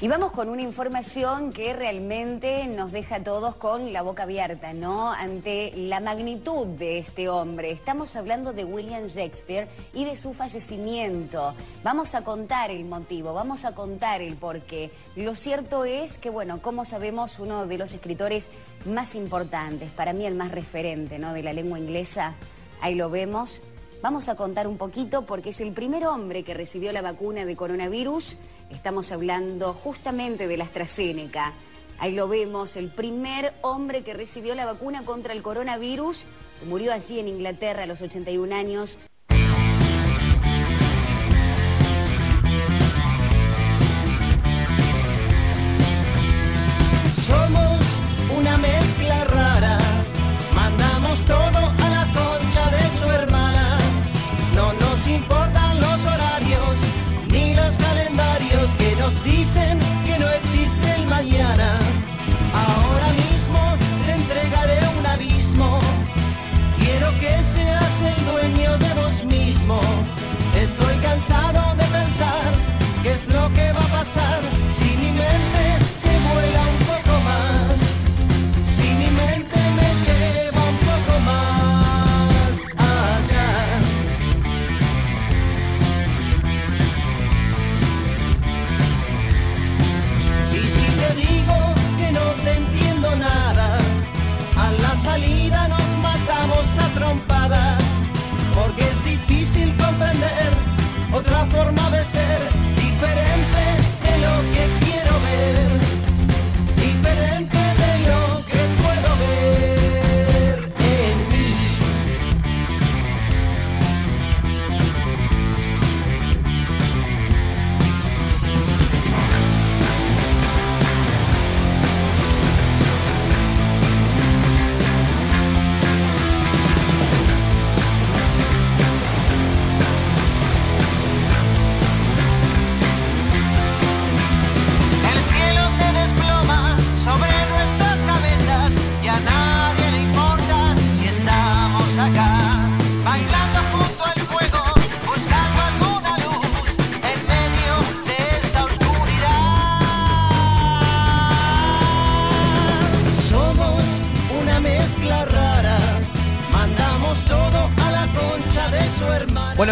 [0.00, 4.72] Y vamos con una información que realmente nos deja a todos con la boca abierta,
[4.72, 5.10] ¿no?
[5.10, 7.72] Ante la magnitud de este hombre.
[7.72, 11.52] Estamos hablando de William Shakespeare y de su fallecimiento.
[11.82, 14.92] Vamos a contar el motivo, vamos a contar el porqué.
[15.16, 18.50] Lo cierto es que, bueno, como sabemos, uno de los escritores
[18.86, 21.32] más importantes, para mí el más referente, ¿no?
[21.32, 22.34] De la lengua inglesa,
[22.80, 23.62] ahí lo vemos.
[24.00, 27.56] Vamos a contar un poquito porque es el primer hombre que recibió la vacuna de
[27.56, 28.36] coronavirus
[28.70, 31.52] Estamos hablando justamente de la AstraZeneca.
[31.98, 36.26] Ahí lo vemos, el primer hombre que recibió la vacuna contra el coronavirus,
[36.66, 38.98] murió allí en Inglaterra a los 81 años.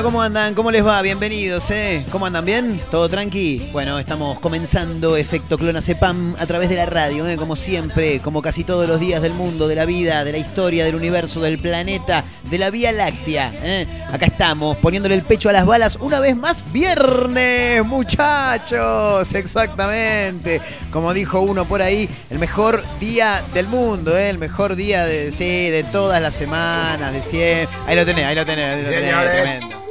[0.06, 0.54] ¿Cómo andan?
[0.54, 1.02] ¿Cómo les va?
[1.02, 2.06] Bienvenidos, ¿eh?
[2.12, 2.44] ¿Cómo andan?
[2.44, 2.80] ¿Bien?
[2.92, 3.70] ¿Todo tranqui?
[3.72, 7.36] Bueno, estamos comenzando Efecto Clonacepam a través de la radio, ¿eh?
[7.36, 10.84] Como siempre, como casi todos los días del mundo, de la vida, de la historia,
[10.84, 13.84] del universo, del planeta, de la Vía Láctea, ¿eh?
[14.12, 20.60] Acá estamos, poniéndole el pecho a las balas una vez más, viernes, muchachos, exactamente.
[20.92, 24.30] Como dijo uno por ahí, el mejor día del mundo, ¿eh?
[24.30, 27.76] El mejor día de, sí, de todas las semanas, de siempre.
[27.88, 28.70] Ahí lo tenés, ahí lo tenés.
[28.70, 29.42] ahí lo tenés, Señores.
[29.42, 29.85] tremendo.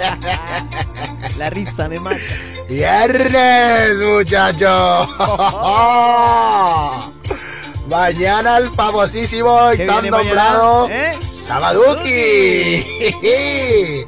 [1.38, 2.16] La risa me mata.
[2.68, 5.08] Viernes, muchachos.
[7.88, 11.12] Mañana el famosísimo y ¿Qué tan nombrado ¿Eh?
[11.32, 12.84] Sabaduki.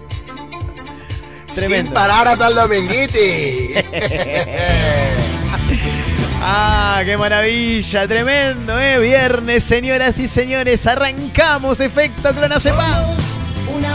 [1.55, 1.91] Tremendo.
[1.91, 3.75] Sin parar hasta el dominguiti.
[6.41, 8.99] Ah, qué maravilla, tremendo, ¿eh?
[8.99, 12.33] Viernes, señoras y señores, arrancamos Efecto.
[12.33, 12.65] Somos
[13.69, 13.95] una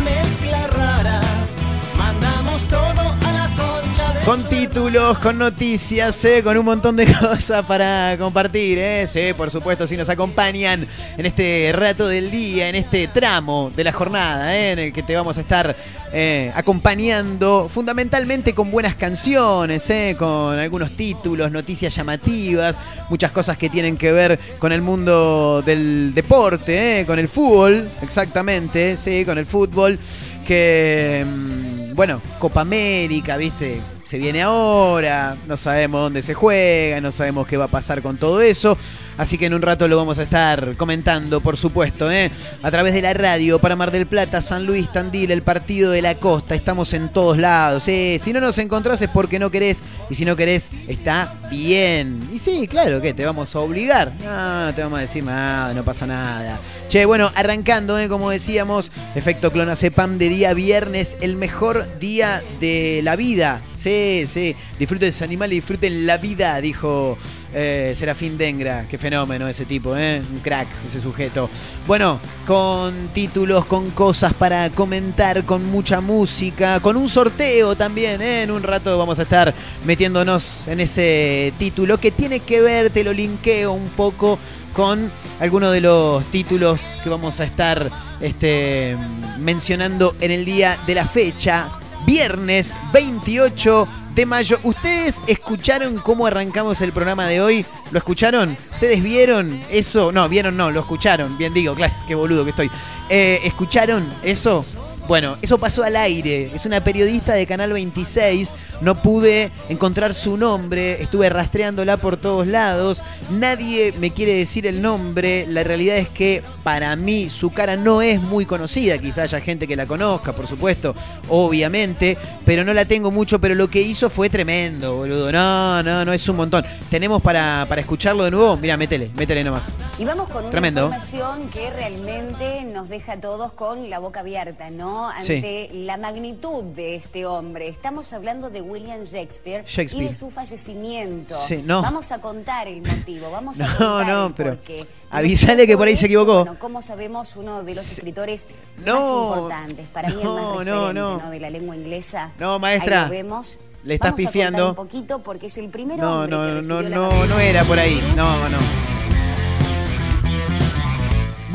[4.27, 6.43] Con títulos, con noticias, ¿eh?
[6.43, 8.77] con un montón de cosas para compartir.
[8.77, 9.07] ¿eh?
[9.07, 10.85] Sí, por supuesto, si nos acompañan
[11.17, 14.73] en este rato del día, en este tramo de la jornada, ¿eh?
[14.73, 15.73] en el que te vamos a estar
[16.11, 19.89] eh, acompañando fundamentalmente con buenas canciones,
[20.19, 26.13] con algunos títulos, noticias llamativas, muchas cosas que tienen que ver con el mundo del
[26.13, 29.97] deporte, con el fútbol, exactamente, sí, con el fútbol,
[30.45, 33.96] que, mm, bueno, Copa América, ¿viste?
[34.07, 38.17] Se viene ahora, no sabemos dónde se juega, no sabemos qué va a pasar con
[38.17, 38.77] todo eso.
[39.17, 42.31] Así que en un rato lo vamos a estar comentando, por supuesto, ¿eh?
[42.61, 46.01] a través de la radio para Mar del Plata, San Luis, Tandil, el partido de
[46.03, 46.53] la costa.
[46.53, 47.87] Estamos en todos lados.
[47.87, 48.21] ¿eh?
[48.23, 52.19] Si no nos encontrás es porque no querés, y si no querés, está bien.
[52.31, 54.13] Y sí, claro que te vamos a obligar.
[54.23, 56.59] No, no te vamos a decir nada, no pasa nada.
[56.89, 58.07] Che, bueno, arrancando, ¿eh?
[58.07, 63.61] como decíamos, efecto clonacepam de día viernes, el mejor día de la vida.
[63.79, 67.17] Sí, sí, disfruten sus animales, disfruten la vida, dijo
[67.53, 68.87] eh, Serafín Dengra.
[68.89, 70.21] Qué fenómeno ese tipo, ¿eh?
[70.31, 71.49] Un crack, ese sujeto.
[71.85, 78.43] Bueno, con títulos, con cosas para comentar, con mucha música, con un sorteo también, ¿eh?
[78.43, 79.53] En un rato vamos a estar
[79.85, 84.39] metiéndonos en ese título que tiene que ver, te lo linkeo un poco
[84.73, 87.89] con algunos de los títulos que vamos a estar
[88.21, 88.95] este,
[89.39, 91.69] mencionando en el día de la fecha,
[92.05, 94.59] viernes 28 de mayo.
[94.63, 97.63] ¿Ustedes escucharon cómo arrancamos el programa de hoy?
[97.91, 98.57] ¿Lo escucharon?
[98.73, 100.11] ¿Ustedes vieron eso?
[100.11, 101.37] No, vieron no, lo escucharon.
[101.37, 102.71] Bien digo, claro, qué boludo que estoy.
[103.09, 104.65] Eh, ¿Escucharon eso?
[105.07, 106.51] Bueno, eso pasó al aire.
[106.53, 108.53] Es una periodista de Canal 26.
[108.81, 111.01] No pude encontrar su nombre.
[111.01, 113.01] Estuve rastreándola por todos lados.
[113.31, 115.45] Nadie me quiere decir el nombre.
[115.47, 118.97] La realidad es que para mí su cara no es muy conocida.
[118.97, 120.93] Quizá haya gente que la conozca, por supuesto,
[121.29, 122.17] obviamente.
[122.45, 123.39] Pero no la tengo mucho.
[123.39, 125.31] Pero lo que hizo fue tremendo, boludo.
[125.31, 126.65] No, no, no, es un montón.
[126.89, 128.57] Tenemos para, para escucharlo de nuevo.
[128.57, 129.73] Mira, métele, métele nomás.
[129.97, 130.81] Y vamos con una Tremendo.
[130.87, 134.96] información que realmente nos deja a todos con la boca abierta, ¿no?
[135.05, 137.67] Ante la magnitud de este hombre.
[137.67, 140.05] Estamos hablando de William Shakespeare, Shakespeare.
[140.05, 141.35] y de su fallecimiento.
[141.37, 141.81] Sí, no.
[141.81, 144.87] Vamos a contar el motivo, vamos a No, contar no, el pero porqué.
[145.09, 146.39] avísale que por ahí se equivocó.
[146.45, 148.45] Bueno, como sabemos, uno de los escritores
[148.85, 148.93] No,
[149.29, 151.17] más importantes, para mí el no, más no, referente no.
[151.19, 151.29] ¿no?
[151.29, 152.31] de la lengua inglesa.
[152.39, 153.59] No, maestra, Ahí lo vemos.
[153.83, 154.69] le estás Vamos a contar pifiando.
[154.69, 157.77] un poquito porque es el primer No, que no, no, no, vacuna no era por
[157.79, 158.01] ahí.
[158.15, 158.57] No, no.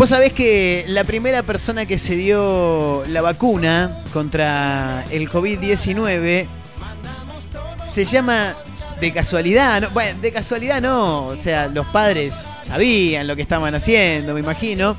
[0.02, 6.48] Vos sabés que la primera persona que se dio la vacuna contra el COVID-19
[7.88, 8.56] se llama
[9.00, 12.34] de casualidad, no, bueno, de casualidad no, o sea, los padres
[12.66, 14.96] sabían lo que estaban haciendo, me imagino.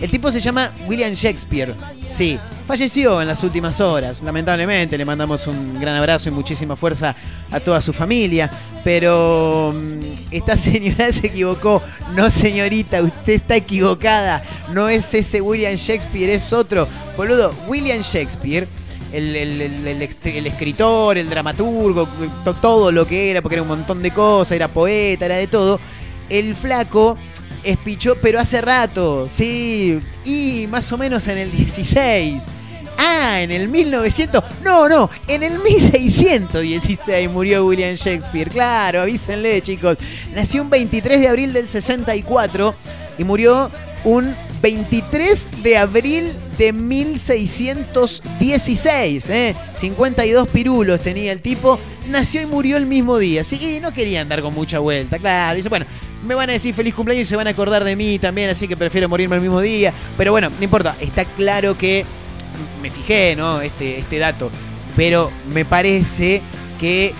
[0.00, 1.74] El tipo se llama William Shakespeare,
[2.06, 7.16] sí, falleció en las últimas horas, lamentablemente, le mandamos un gran abrazo y muchísima fuerza
[7.50, 8.48] a toda su familia,
[8.84, 10.00] pero mm,
[10.30, 11.82] esta señora se equivocó,
[12.14, 16.86] no señorita, usted está equivocada, no es ese William Shakespeare, es otro,
[17.16, 18.68] boludo, William Shakespeare
[19.12, 19.34] el,
[20.46, 22.06] escritor, el dramaturgo,
[22.44, 25.46] to- todo lo que era, porque era un montón de cosas, era poeta, era de
[25.46, 25.80] todo.
[26.28, 27.16] El flaco
[27.70, 32.42] espichó, pero hace rato, sí, y más o menos en el 16.
[33.00, 34.42] Ah, en el 1900.
[34.64, 38.50] No, no, en el 1616 murió William Shakespeare.
[38.50, 39.98] Claro, avísenle, chicos.
[40.34, 42.74] Nació un 23 de abril del 64
[43.18, 43.70] y murió
[44.02, 49.30] un 23 de abril de 1616.
[49.30, 49.54] ¿eh?
[49.74, 51.78] 52 pirulos tenía el tipo.
[52.08, 53.44] Nació y murió el mismo día.
[53.44, 55.56] Sí, no quería andar con mucha vuelta, claro.
[55.56, 55.86] Dice, bueno,
[56.24, 58.66] me van a decir feliz cumpleaños y se van a acordar de mí también, así
[58.68, 59.92] que prefiero morirme el mismo día.
[60.16, 60.96] Pero bueno, no importa.
[61.00, 62.04] Está claro que
[62.82, 63.60] me fijé, ¿no?
[63.60, 64.50] Este, este dato.
[64.96, 66.42] Pero me parece
[66.80, 67.14] que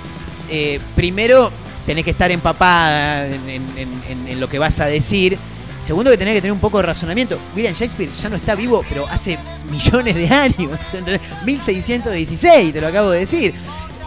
[0.50, 1.52] eh, primero
[1.86, 5.38] tenés que estar empapada en, en- en- lo que vas a decir.
[5.80, 7.38] Segundo, que tenés que tener un poco de razonamiento.
[7.54, 9.38] William Shakespeare ya no está vivo, pero hace
[9.70, 10.78] millones de años.
[10.92, 11.20] ¿entendés?
[11.44, 13.54] 1616, te lo acabo de decir.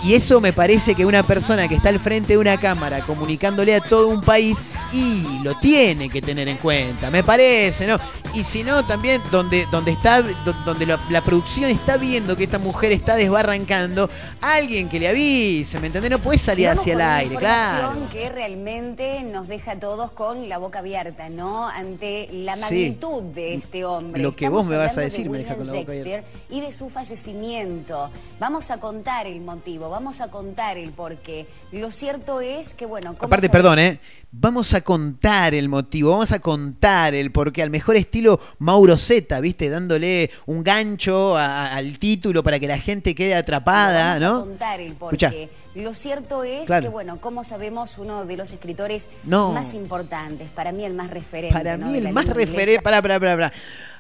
[0.04, 3.76] Y eso me parece que una persona que está al frente de una cámara comunicándole
[3.76, 4.58] a todo un país
[4.92, 8.00] y lo tiene que tener en cuenta, me parece, ¿no?
[8.34, 12.46] Y si no, también donde, donde está, do- donde la, la producción está viendo que
[12.46, 16.10] esta mujer está desbarrancando, alguien que le avise, ¿me entendés?
[16.12, 18.08] No puede salir Vamos hacia el aire, claro.
[18.10, 21.68] que realmente nos deja a todos con la boca abierta, ¿no?
[21.68, 22.62] Ante la Sí.
[22.62, 24.22] magnitud de este hombre.
[24.22, 25.92] Lo que Estamos vos me vas a hablando de decir me deja con la boca
[25.94, 28.10] Shakespeare Y de su fallecimiento.
[28.40, 31.48] Vamos a contar el motivo, vamos a contar el porqué.
[31.72, 34.00] Lo cierto es que, bueno, Aparte, perdón, ¿eh?
[34.34, 38.21] Vamos a contar el motivo, vamos a contar el porqué, al mejor estilo
[38.60, 39.70] Mauro Zeta, ¿viste?
[39.70, 44.40] Dándole un gancho a- al título para que la gente quede atrapada, Vamos a ¿no?
[44.46, 45.30] contar el Escuchá.
[45.30, 45.50] porqué.
[45.76, 46.84] Lo cierto es Claro.
[46.84, 49.52] que, bueno, como sabemos, uno de los escritores No.
[49.54, 51.54] más importantes, para mí el más referente.
[51.54, 51.88] Para ¿no?
[51.88, 52.62] mí el más referente.
[52.62, 52.82] inglesa.
[52.82, 53.54] Pará, pará, pará, pará.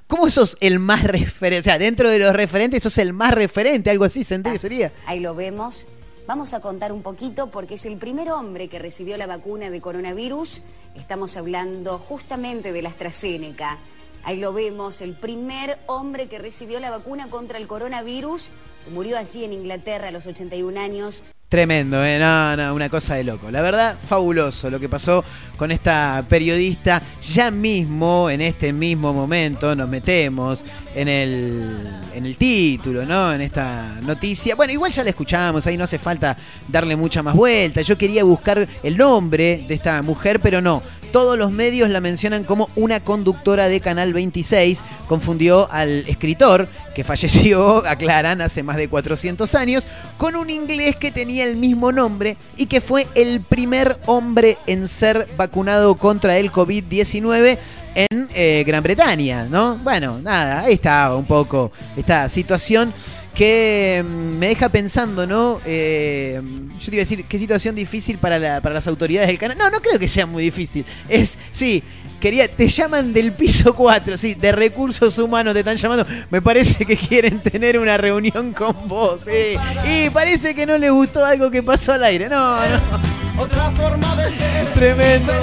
[0.07, 1.59] ¿Cómo sos el más referente?
[1.59, 4.91] O sea, dentro de los referentes sos el más referente, algo así, ¿sentí que sería?
[5.05, 5.87] Ahí lo vemos.
[6.27, 9.79] Vamos a contar un poquito porque es el primer hombre que recibió la vacuna de
[9.81, 10.61] coronavirus.
[10.95, 13.77] Estamos hablando justamente de la AstraZeneca.
[14.23, 18.49] Ahí lo vemos, el primer hombre que recibió la vacuna contra el coronavirus.
[18.91, 21.23] Murió allí en Inglaterra a los 81 años.
[21.51, 22.17] Tremendo, ¿eh?
[22.17, 23.51] No, no, una cosa de loco.
[23.51, 25.21] La verdad, fabuloso lo que pasó
[25.57, 27.03] con esta periodista.
[27.21, 30.63] Ya mismo, en este mismo momento, nos metemos
[30.95, 33.33] en el, en el título, ¿no?
[33.33, 34.55] En esta noticia.
[34.55, 36.37] Bueno, igual ya la escuchamos, ahí no hace falta
[36.69, 37.81] darle mucha más vuelta.
[37.81, 40.81] Yo quería buscar el nombre de esta mujer, pero no.
[41.11, 44.81] Todos los medios la mencionan como una conductora de Canal 26.
[45.09, 49.85] Confundió al escritor, que falleció, aclaran, hace más de 400 años,
[50.17, 54.87] con un inglés que tenía el mismo nombre y que fue el primer hombre en
[54.87, 57.57] ser vacunado contra el COVID-19
[57.95, 59.77] en eh, Gran Bretaña, ¿no?
[59.77, 62.93] Bueno, nada, ahí está un poco esta situación
[63.33, 65.59] que mm, me deja pensando, ¿no?
[65.65, 66.41] Eh,
[66.79, 69.57] yo te iba a decir, qué situación difícil para, para las autoridades del canal.
[69.57, 70.85] No, no creo que sea muy difícil.
[71.07, 71.83] Es, sí,
[72.21, 76.05] quería, te llaman del piso 4, sí, de recursos humanos te están llamando.
[76.29, 79.57] Me parece que quieren tener una reunión con vos, sí.
[79.85, 82.29] Y parece que no les gustó algo que pasó al aire.
[82.29, 83.41] No, no.
[83.41, 85.33] Otra forma de ser Tremendo.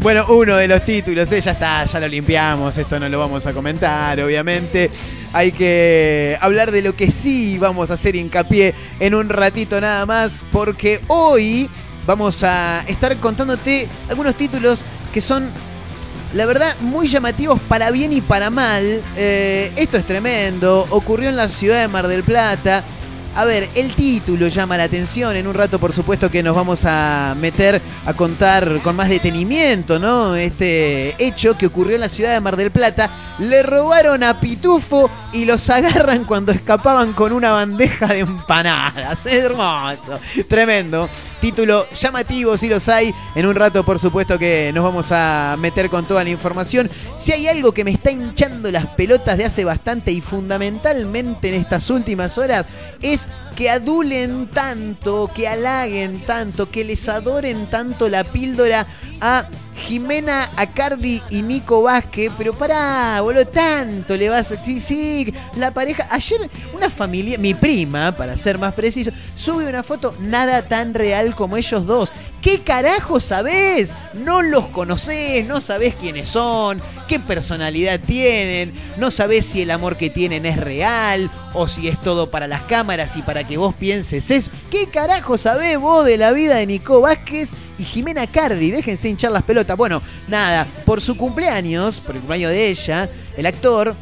[0.00, 3.46] Bueno, uno de los títulos, eh, ya está, ya lo limpiamos, esto no lo vamos
[3.46, 4.90] a comentar, obviamente.
[5.32, 10.06] Hay que hablar de lo que sí vamos a hacer hincapié en un ratito nada
[10.06, 11.68] más, porque hoy
[12.08, 15.50] vamos a estar contándote algunos títulos que son,
[16.32, 19.02] la verdad, muy llamativos para bien y para mal.
[19.14, 22.82] Eh, esto es tremendo, ocurrió en la ciudad de Mar del Plata.
[23.38, 25.36] A ver, el título llama la atención.
[25.36, 30.00] En un rato, por supuesto, que nos vamos a meter a contar con más detenimiento,
[30.00, 30.34] ¿no?
[30.34, 33.08] Este hecho que ocurrió en la ciudad de Mar del Plata.
[33.38, 39.24] Le robaron a Pitufo y los agarran cuando escapaban con una bandeja de empanadas.
[39.26, 40.18] Hermoso.
[40.48, 41.08] Tremendo.
[41.40, 43.14] Título llamativo, si los hay.
[43.36, 46.90] En un rato, por supuesto, que nos vamos a meter con toda la información.
[47.16, 51.54] Si hay algo que me está hinchando las pelotas de hace bastante y fundamentalmente en
[51.54, 52.66] estas últimas horas,
[53.00, 58.86] es na na que adulen tanto, que halaguen tanto, que les adoren tanto la píldora
[59.20, 62.30] a Jimena Acardi y Nico Vázquez.
[62.38, 64.62] Pero pará, boludo, tanto le vas a...
[64.62, 66.06] Sí, sí, la pareja...
[66.08, 71.34] Ayer una familia, mi prima, para ser más preciso, sube una foto nada tan real
[71.34, 72.12] como ellos dos.
[72.40, 73.92] ¿Qué carajo sabés?
[74.14, 79.96] No los conocés, no sabés quiénes son, qué personalidad tienen, no sabés si el amor
[79.96, 83.74] que tienen es real o si es todo para las cámaras y para que vos
[83.74, 84.50] pienses eso.
[84.70, 88.70] ¿Qué carajo sabés vos de la vida de Nico Vázquez y Jimena Cardi?
[88.70, 89.76] Déjense hinchar las pelotas.
[89.76, 93.96] Bueno, nada, por su cumpleaños, por el cumpleaños de ella, el actor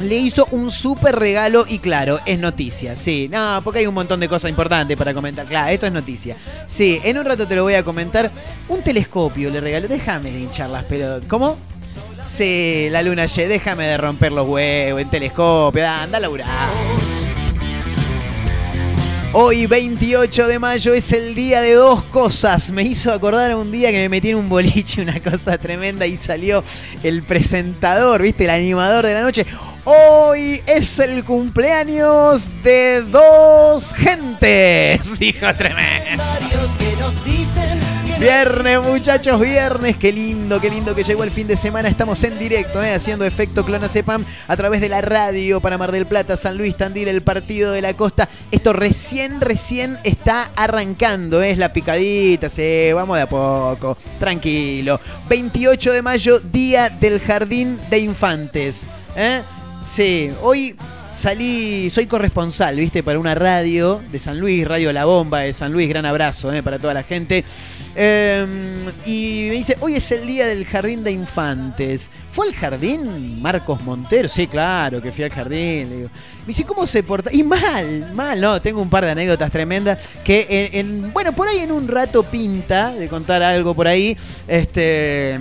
[0.00, 2.96] le hizo un súper regalo y claro, es noticia.
[2.96, 5.46] Sí, no, porque hay un montón de cosas importantes para comentar.
[5.46, 6.36] Claro, esto es noticia.
[6.66, 8.30] Sí, en un rato te lo voy a comentar.
[8.68, 9.88] Un telescopio le regaló.
[9.88, 11.26] Déjame hinchar las pelotas.
[11.28, 11.56] ¿Cómo?
[12.24, 13.26] Sí, la luna.
[13.26, 15.88] Déjame de romper los huevos en telescopio.
[15.88, 17.21] Anda a.
[19.34, 22.70] Hoy, 28 de mayo, es el día de dos cosas.
[22.70, 26.18] Me hizo acordar un día que me metí en un boliche, una cosa tremenda, y
[26.18, 26.62] salió
[27.02, 28.44] el presentador, ¿viste?
[28.44, 29.46] El animador de la noche.
[29.84, 36.22] Hoy es el cumpleaños de dos gentes, dijo tremendo.
[38.22, 39.96] Viernes, muchachos, viernes.
[39.96, 41.88] Qué lindo, qué lindo que llegó el fin de semana.
[41.88, 42.94] Estamos en directo, ¿eh?
[42.94, 47.08] haciendo efecto Clonacepam a través de la radio para Mar del Plata, San Luis, Tandil,
[47.08, 48.28] el partido de la costa.
[48.52, 51.42] Esto recién, recién está arrancando.
[51.42, 51.50] ¿eh?
[51.50, 53.96] Es la picadita, sí, vamos de a poco.
[54.20, 55.00] Tranquilo.
[55.28, 58.86] 28 de mayo, día del jardín de infantes.
[59.16, 59.42] ¿eh?
[59.84, 60.76] Sí, hoy
[61.12, 65.72] salí, soy corresponsal, viste, para una radio de San Luis, Radio La Bomba de San
[65.72, 67.44] Luis, gran abrazo para toda la gente.
[67.94, 68.46] Eh,
[69.04, 72.10] y me dice, hoy es el día del jardín de infantes.
[72.32, 74.28] ¿Fue al jardín Marcos Montero?
[74.28, 76.02] Sí, claro que fui al jardín.
[76.40, 77.30] Me dice, ¿cómo se porta?
[77.32, 81.58] Y mal, mal, no, tengo un par de anécdotas tremendas que en- bueno, por ahí
[81.58, 84.16] en un rato pinta de contar algo por ahí.
[84.48, 85.38] Este...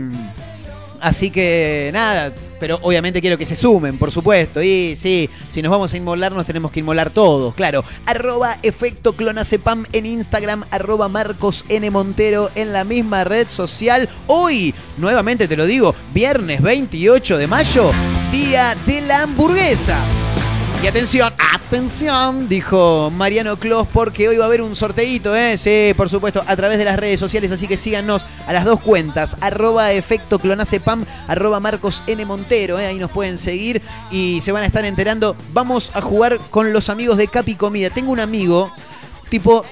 [1.00, 2.32] Así que nada,
[2.62, 4.62] pero obviamente quiero que se sumen, por supuesto.
[4.62, 7.84] Y sí, si nos vamos a inmolar, nos tenemos que inmolar todos, claro.
[8.06, 11.90] Arroba efecto clonacepam en Instagram, arroba Marcos N.
[11.90, 14.08] Montero en la misma red social.
[14.28, 17.92] Hoy, nuevamente te lo digo, viernes 28 de mayo,
[18.32, 19.98] día de la hamburguesa.
[20.84, 25.56] Y atención, atención, dijo Mariano Clos, porque hoy va a haber un sorteíto, ¿eh?
[25.56, 28.80] Sí, por supuesto, a través de las redes sociales, así que síganos a las dos
[28.80, 32.26] cuentas, arroba efecto clonacepam, arroba Marcos N.
[32.26, 32.88] Montero, ¿eh?
[32.88, 35.36] ahí nos pueden seguir y se van a estar enterando.
[35.54, 37.92] Vamos a jugar con los amigos de Capi Comida.
[37.92, 38.72] Tengo un amigo,
[39.30, 39.64] tipo,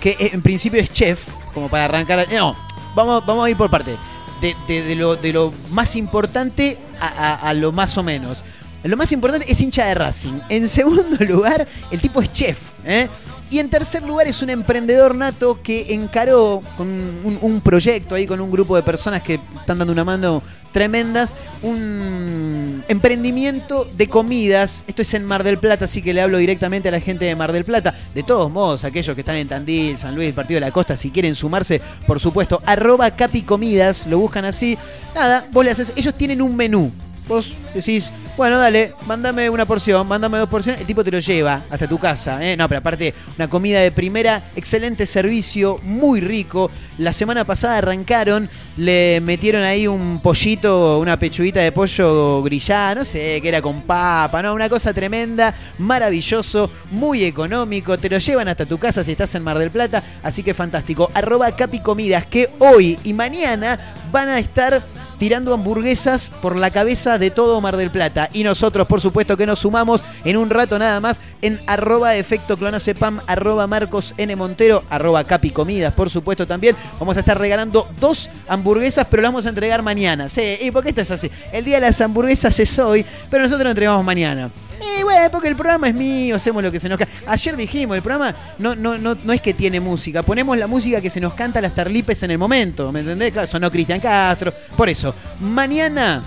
[0.00, 2.26] que eh, en principio es chef, como para arrancar...
[2.30, 2.54] No,
[2.94, 3.96] vamos, vamos a ir por parte.
[4.42, 8.44] De, lo, de lo más importante a lo más o menos.
[8.88, 10.40] Lo más importante es hincha de Racing.
[10.48, 12.58] En segundo lugar, el tipo es chef.
[12.86, 13.06] ¿eh?
[13.50, 18.40] Y en tercer lugar es un emprendedor nato que encaró con un, proyecto ahí con
[18.40, 20.42] un grupo de personas que están dando una mano
[20.72, 24.84] tremendas, un emprendimiento de comidas.
[24.86, 27.36] Esto es en Mar del Plata, así que le hablo directamente a la gente de
[27.36, 27.94] Mar del Plata.
[28.14, 31.10] De todos modos, aquellos que están en Tandil, San Luis, Partido de la Costa, si
[31.10, 34.78] quieren sumarse, por supuesto, arroba Capi Comidas, lo buscan así.
[35.14, 36.90] Nada, vos le haces, ellos tienen un menú.
[37.28, 41.64] Vos decís, bueno, dale, mándame una porción, mándame dos porciones, el tipo te lo lleva
[41.68, 42.42] hasta tu casa.
[42.44, 42.56] ¿eh?
[42.56, 46.70] No, pero aparte, una comida de primera, excelente servicio, muy rico.
[46.98, 53.04] La semana pasada arrancaron, le metieron ahí un pollito, una pechuguita de pollo grillada, no
[53.04, 54.54] sé, que era con papa, ¿no?
[54.54, 59.42] Una cosa tremenda, maravilloso, muy económico, te lo llevan hasta tu casa si estás en
[59.42, 61.10] Mar del Plata, así que fantástico.
[61.12, 63.78] Arroba Capi Comidas, que hoy y mañana
[64.10, 64.82] van a estar
[65.18, 68.30] tirando hamburguesas por la cabeza de todo Mar del Plata.
[68.32, 72.56] Y nosotros, por supuesto, que nos sumamos en un rato nada más en arroba efecto
[72.56, 74.34] clonacepam, arroba Marcos N.
[74.36, 76.76] Montero, arroba Capi Comidas, por supuesto también.
[76.98, 80.28] Vamos a estar regalando dos hamburguesas, pero las vamos a entregar mañana.
[80.28, 81.30] Sí, ¿y por qué esto es así?
[81.52, 84.50] El día de las hamburguesas es hoy, pero nosotros lo entregamos mañana.
[84.80, 87.12] Y bueno, porque el programa es mío, hacemos lo que se nos canta.
[87.26, 91.00] Ayer dijimos, el programa no, no, no, no es que tiene música, ponemos la música
[91.00, 93.32] que se nos canta las tarlipes en el momento, ¿me entendés?
[93.32, 94.52] Claro, sonó Cristian Castro.
[94.76, 96.22] Por eso, mañana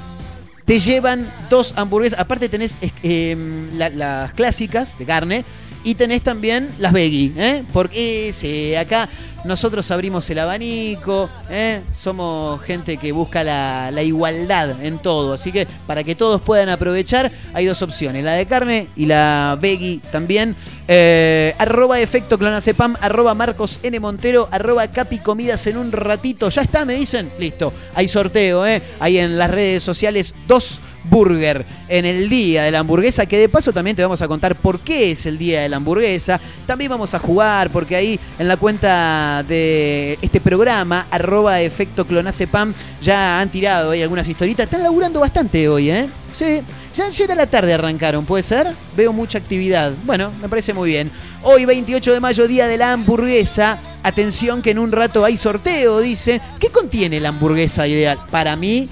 [0.65, 2.19] te llevan dos hamburguesas.
[2.19, 3.35] Aparte tenés eh,
[3.75, 5.45] la- las clásicas de carne
[5.83, 7.63] y tenés también las veggie, ¿eh?
[7.73, 9.09] Porque sí, acá
[9.43, 11.81] nosotros abrimos el abanico, ¿eh?
[11.99, 15.33] somos gente que busca la, la igualdad en todo.
[15.33, 19.57] Así que para que todos puedan aprovechar, hay dos opciones, la de carne y la
[19.59, 20.55] veggie también.
[20.87, 23.99] Eh, arroba efecto clonacepam, arroba Marcos N.
[23.99, 26.49] Montero, arroba Capi Comidas en un ratito.
[26.49, 27.31] Ya está, me dicen.
[27.39, 27.73] Listo.
[27.95, 28.81] Hay sorteo, ¿eh?
[28.99, 33.49] Hay en las redes sociales dos burger en el día de la hamburguesa, que de
[33.49, 36.39] paso también te vamos a contar por qué es el día de la hamburguesa.
[36.65, 42.73] También vamos a jugar, porque ahí en la cuenta de este programa, arroba efecto clonacepam,
[43.01, 44.65] ya han tirado ahí algunas historitas.
[44.65, 46.07] Están laburando bastante hoy, ¿eh?
[46.33, 46.61] Sí,
[46.95, 48.67] ya ayer la tarde arrancaron, ¿puede ser?
[48.95, 49.91] Veo mucha actividad.
[50.05, 51.11] Bueno, me parece muy bien.
[51.41, 53.77] Hoy, 28 de mayo, día de la hamburguesa.
[54.03, 56.41] Atención que en un rato hay sorteo, dice.
[56.59, 58.17] ¿Qué contiene la hamburguesa ideal?
[58.31, 58.89] Para mí,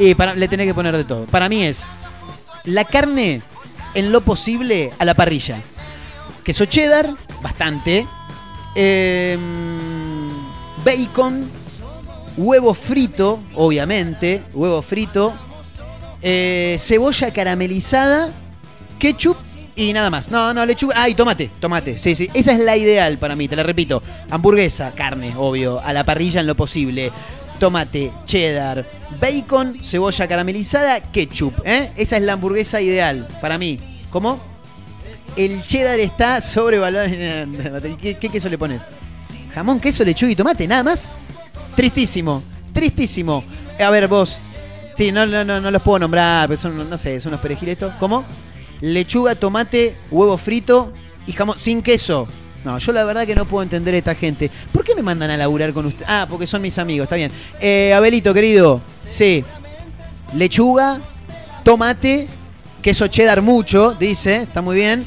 [0.00, 1.26] y para, le tenés que poner de todo.
[1.26, 1.86] Para mí es
[2.64, 3.42] la carne
[3.94, 5.60] en lo posible a la parrilla.
[6.42, 8.06] Queso cheddar, bastante.
[8.74, 9.40] em,
[10.84, 11.44] bacon,
[12.36, 15.32] huevo frito, obviamente, huevo frito.
[16.22, 18.30] eh, cebolla caramelizada,
[18.98, 19.36] ketchup
[19.74, 20.30] y nada más.
[20.30, 20.94] No, no, lechuga.
[20.98, 21.96] Ah, tomate, tomate.
[21.98, 22.28] Sí, sí.
[22.34, 24.02] Esa es la ideal para mí, te la repito.
[24.30, 27.10] Hamburguesa, carne, obvio, a la parrilla en lo posible.
[27.60, 28.86] Tomate, cheddar,
[29.20, 31.52] bacon, cebolla caramelizada, ketchup.
[31.66, 31.92] ¿eh?
[31.94, 33.78] Esa es la hamburguesa ideal para mí.
[34.10, 34.40] ¿Cómo?
[35.36, 37.98] El cheddar está sobrevalorado.
[38.00, 38.80] ¿Qué, queso le pones?
[39.54, 41.12] Jamón, queso, lechuga y tomate, nada más.
[41.76, 42.42] Tristísimo,
[42.72, 43.44] tristísimo.
[43.78, 44.38] A ver, vos.
[44.96, 47.74] Sí, no, no, no, no los puedo nombrar, pero son, no sé, son unos perejiles
[47.74, 47.92] estos.
[48.00, 48.24] ¿Cómo?
[48.80, 50.94] Lechuga, tomate, huevo frito
[51.26, 52.26] y jamón sin queso.
[52.64, 54.50] No, yo la verdad que no puedo entender a esta gente.
[54.72, 56.04] ¿Por qué me mandan a laburar con usted?
[56.08, 57.30] Ah, porque son mis amigos, está bien.
[57.60, 59.44] Eh, Abelito, querido, sí.
[60.34, 61.00] Lechuga,
[61.64, 62.28] tomate,
[62.82, 65.04] queso cheddar mucho, dice, está muy bien.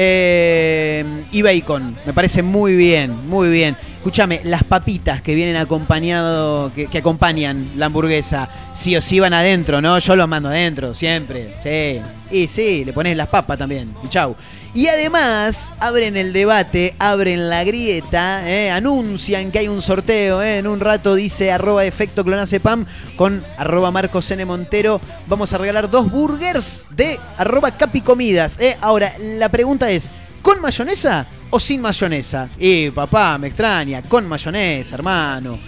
[0.00, 3.76] Eh, y bacon, me parece muy bien, muy bien.
[3.96, 9.80] Escúchame, las papitas que vienen acompañado, que, acompañan la hamburguesa, sí o sí van adentro,
[9.80, 9.98] ¿no?
[9.98, 11.54] Yo los mando adentro, siempre.
[11.62, 12.00] Sí.
[12.30, 13.92] Y sí, le pones las papas también.
[14.04, 14.36] Y chau.
[14.74, 18.70] Y además, abren el debate, abren la grieta, ¿eh?
[18.70, 20.42] anuncian que hay un sorteo.
[20.42, 20.58] ¿eh?
[20.58, 22.84] En un rato dice arroba efecto clonacepam
[23.16, 24.44] con arroba Marcos N.
[24.44, 25.00] Montero.
[25.26, 28.60] Vamos a regalar dos burgers de arroba capicomidas.
[28.60, 28.76] ¿eh?
[28.80, 30.10] Ahora, la pregunta es,
[30.42, 32.50] ¿con mayonesa o sin mayonesa?
[32.58, 35.58] Y papá, me extraña, con mayonesa, hermano.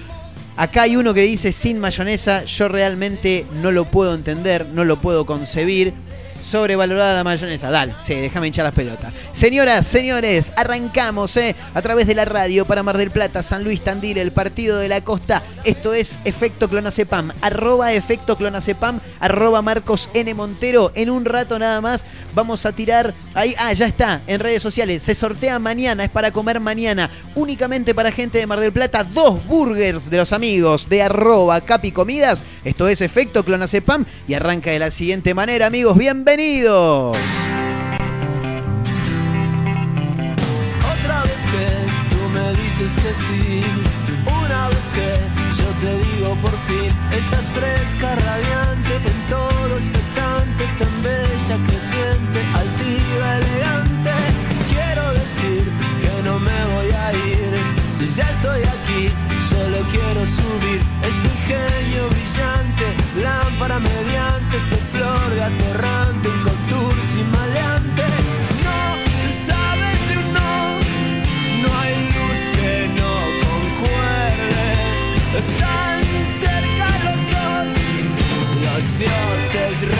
[0.57, 5.01] Acá hay uno que dice sin mayonesa, yo realmente no lo puedo entender, no lo
[5.01, 5.95] puedo concebir.
[6.41, 9.13] Sobrevalorada la mayonesa, dale, sí, déjame hinchar las pelotas.
[9.31, 13.83] Señoras, señores, arrancamos eh, a través de la radio para Mar del Plata, San Luis
[13.83, 15.43] Tandil, el partido de la costa.
[15.65, 20.33] Esto es Efecto Clonacepam, arroba Efecto Clonacepam, arroba Marcos N.
[20.33, 20.93] Montero.
[20.95, 25.03] En un rato nada más vamos a tirar ahí, ah, ya está, en redes sociales.
[25.03, 29.45] Se sortea mañana, es para comer mañana, únicamente para gente de Mar del Plata, dos
[29.47, 32.45] burgers de los amigos de arroba Capi Comidas.
[32.65, 36.30] Esto es Efecto Clonacepam y arranca de la siguiente manera, amigos, bienvenidos.
[40.93, 41.67] Otra vez que
[42.11, 43.65] tú me dices que sí,
[44.27, 45.09] una vez que
[45.61, 53.39] yo te digo por fin, estás fresca, radiante, en todo expectante, tan bella, creciente, altiva,
[53.39, 54.13] elegante.
[54.71, 55.65] Quiero decir
[56.01, 57.51] que no me voy a ir,
[58.15, 59.11] ya estoy aquí,
[59.49, 60.81] solo quiero subir.
[61.03, 68.05] Este ingenio brillante, lámpara mediante, este flor de aterrante, un contour sin maleante.
[68.65, 70.79] No sabes de un no,
[71.63, 73.13] no hay luz que no
[73.47, 74.67] concuerde.
[75.59, 76.01] Tan
[76.43, 77.69] cerca los dos,
[78.65, 80.00] los dioses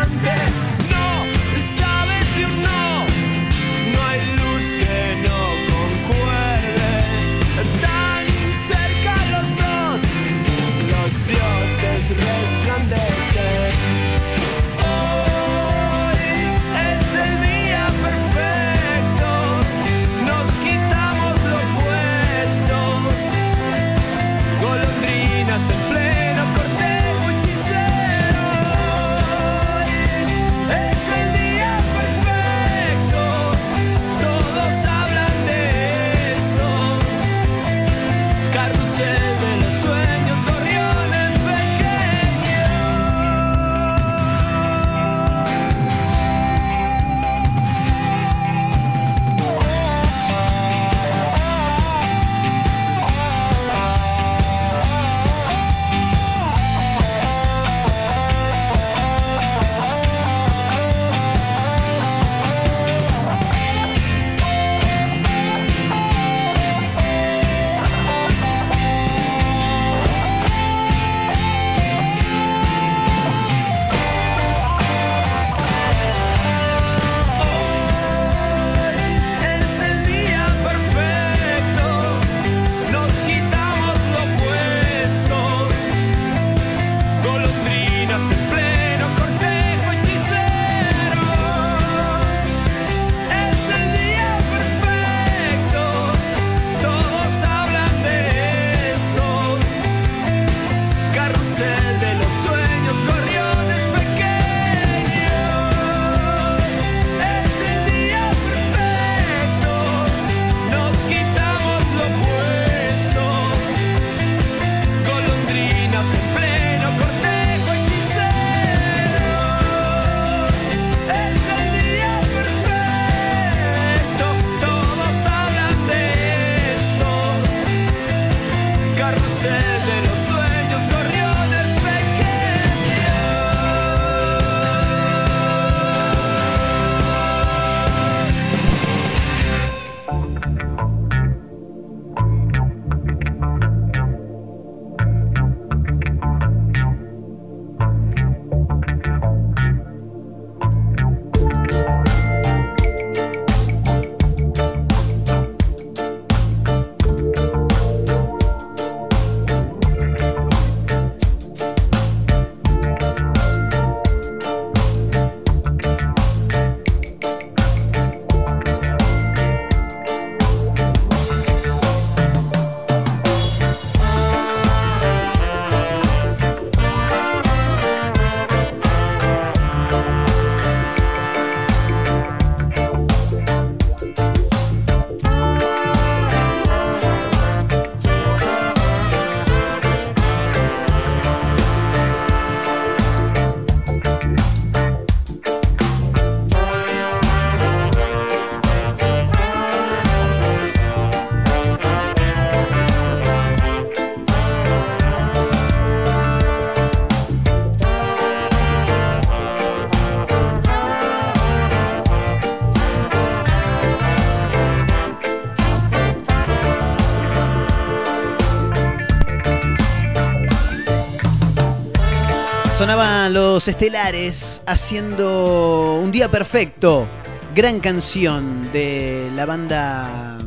[223.31, 227.07] Los estelares haciendo un día perfecto.
[227.55, 230.37] Gran canción de la banda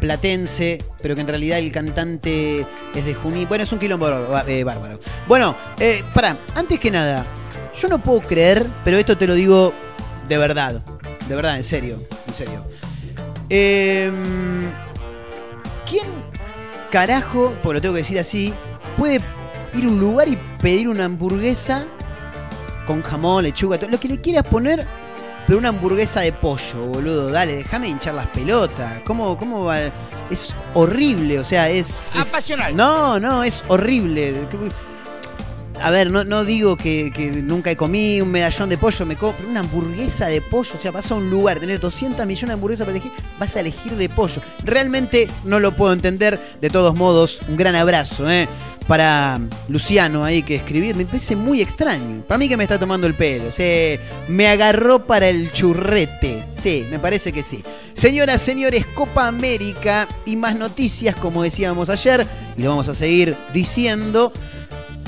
[0.00, 2.64] platense, pero que en realidad el cantante
[2.94, 3.46] es de Junín.
[3.46, 4.08] Bueno, es un quilombo
[4.46, 4.98] eh, bárbaro.
[5.28, 7.26] Bueno, eh, para, antes que nada,
[7.78, 9.74] yo no puedo creer, pero esto te lo digo
[10.26, 10.82] de verdad.
[11.28, 12.02] De verdad, en serio.
[12.26, 12.64] En serio.
[13.50, 14.70] Em,
[15.86, 16.06] ¿Quién
[16.90, 18.54] carajo, porque lo tengo que decir así,
[18.96, 19.20] puede
[19.74, 21.86] ir a un lugar y pedir una hamburguesa
[22.86, 24.86] con jamón, lechuga, todo, lo que le quieras poner,
[25.46, 27.30] pero una hamburguesa de pollo, boludo?
[27.30, 29.00] Dale, déjame hinchar las pelotas.
[29.04, 29.78] ¿Cómo, cómo va?
[30.30, 32.14] Es horrible, o sea, es.
[32.14, 32.74] es- Apasional.
[32.76, 34.46] no, no, es horrible.
[35.82, 39.16] a ver, no, no digo que, que nunca he comido un medallón de pollo, me
[39.16, 40.70] compro una hamburguesa de pollo.
[40.78, 43.60] O sea, vas a un lugar, tenés 200 millones de hamburguesas para elegir, vas a
[43.60, 44.40] elegir de pollo.
[44.64, 46.38] Realmente no lo puedo entender.
[46.60, 48.48] De todos modos, un gran abrazo, ¿eh?
[48.86, 52.22] Para Luciano ahí que escribir, me parece muy extraño.
[52.26, 53.48] Para mí que me está tomando el pelo.
[53.48, 56.44] O sea, me agarró para el churrete.
[56.58, 57.62] Sí, me parece que sí.
[57.94, 63.36] Señoras, señores, Copa América y más noticias, como decíamos ayer, y lo vamos a seguir
[63.52, 64.32] diciendo.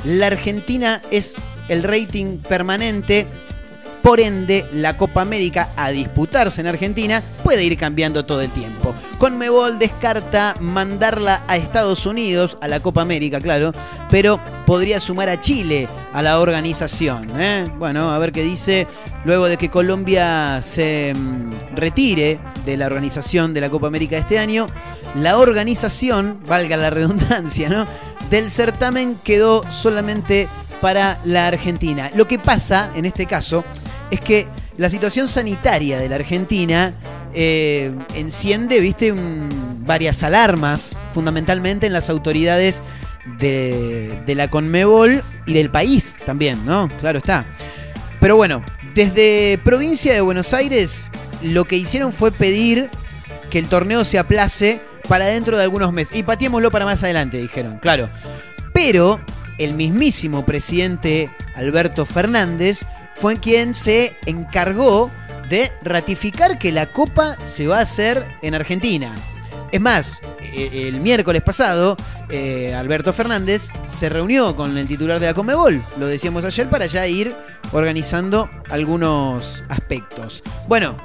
[0.04, 1.36] La Argentina es
[1.68, 3.26] el rating permanente.
[4.04, 8.94] Por ende, la Copa América a disputarse en Argentina puede ir cambiando todo el tiempo.
[9.16, 13.72] Conmebol descarta mandarla a Estados Unidos, a la Copa América, claro,
[14.10, 17.30] pero podría sumar a Chile a la organización.
[17.40, 17.66] ¿eh?
[17.78, 18.86] Bueno, a ver qué dice
[19.24, 24.38] luego de que Colombia se mm, retire de la organización de la Copa América este
[24.38, 24.66] año.
[25.14, 27.86] La organización, valga la redundancia, ¿no?
[28.28, 30.46] Del certamen quedó solamente
[30.82, 32.10] para la Argentina.
[32.14, 33.64] Lo que pasa en este caso
[34.14, 34.46] es que
[34.76, 36.94] la situación sanitaria de la Argentina
[37.32, 39.14] eh, enciende, viste,
[39.84, 42.82] varias alarmas, fundamentalmente en las autoridades
[43.38, 46.88] de, de la Conmebol y del país también, ¿no?
[47.00, 47.46] Claro está.
[48.20, 51.10] Pero bueno, desde provincia de Buenos Aires
[51.42, 52.88] lo que hicieron fue pedir
[53.50, 56.16] que el torneo se aplace para dentro de algunos meses.
[56.16, 58.08] Y pateémoslo para más adelante, dijeron, claro.
[58.72, 59.20] Pero
[59.58, 65.10] el mismísimo presidente Alberto Fernández fue quien se encargó
[65.48, 69.14] de ratificar que la Copa se va a hacer en Argentina.
[69.72, 71.96] Es más, eh, el miércoles pasado,
[72.30, 76.86] eh, Alberto Fernández se reunió con el titular de la Comebol, lo decíamos ayer, para
[76.86, 77.34] ya ir
[77.72, 80.42] organizando algunos aspectos.
[80.68, 80.96] Bueno,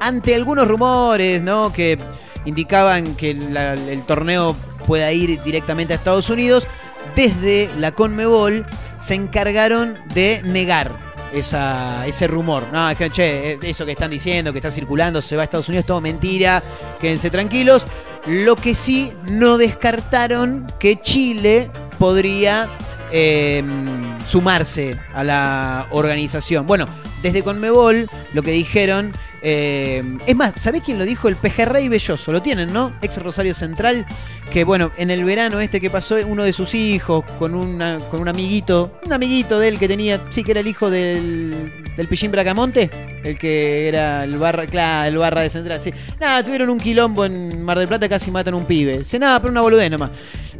[0.00, 1.72] ante algunos rumores, ¿no?
[1.72, 1.98] Que
[2.44, 6.66] indicaban que el torneo pueda ir directamente a Estados Unidos,
[7.14, 8.66] desde la Conmebol
[8.98, 12.66] se encargaron de negar esa, ese rumor.
[12.72, 15.68] No, que, che, eh, eso que están diciendo, que está circulando, se va a Estados
[15.68, 16.62] Unidos, todo mentira,
[17.00, 17.86] quédense tranquilos.
[18.26, 22.68] Lo que sí no descartaron que Chile podría
[23.12, 23.64] eh,
[24.26, 26.66] sumarse a la organización.
[26.66, 26.86] Bueno,
[27.22, 29.14] desde Conmebol lo que dijeron.
[29.42, 31.28] Eh, es más, ¿sabés quién lo dijo?
[31.28, 32.32] El pejerrey Belloso.
[32.32, 32.92] Lo tienen, ¿no?
[33.02, 34.06] Ex Rosario Central.
[34.52, 38.20] Que bueno, en el verano este que pasó, uno de sus hijos con, una, con
[38.20, 42.08] un amiguito, un amiguito de él que tenía, sí, que era el hijo del, del
[42.08, 42.90] Pichín Bracamonte,
[43.22, 45.80] el que era el barra, claro, el barra de Central.
[45.80, 45.92] Sí.
[46.18, 49.04] Nada, tuvieron un quilombo en Mar del Plata, casi matan un pibe.
[49.04, 50.10] Se nada, pero una boludez nomás.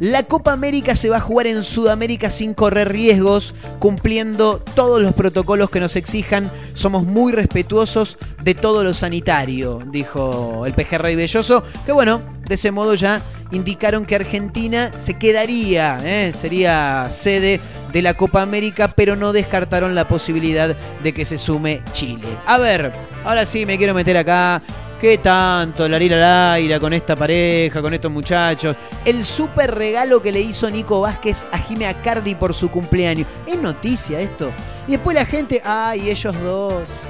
[0.01, 5.13] La Copa América se va a jugar en Sudamérica sin correr riesgos, cumpliendo todos los
[5.13, 6.49] protocolos que nos exijan.
[6.73, 12.71] Somos muy respetuosos de todo lo sanitario, dijo el pejerrey Belloso, que bueno, de ese
[12.71, 16.33] modo ya indicaron que Argentina se quedaría, ¿eh?
[16.33, 17.61] sería sede
[17.93, 22.27] de la Copa América, pero no descartaron la posibilidad de que se sume Chile.
[22.47, 22.91] A ver,
[23.23, 24.63] ahora sí me quiero meter acá.
[25.01, 28.75] ¿Qué tanto la lira al aire con esta pareja, con estos muchachos?
[29.03, 33.27] El súper regalo que le hizo Nico Vázquez a Jimé Acardi por su cumpleaños.
[33.47, 34.51] Es noticia esto.
[34.87, 37.01] Y después la gente, ay, ellos dos.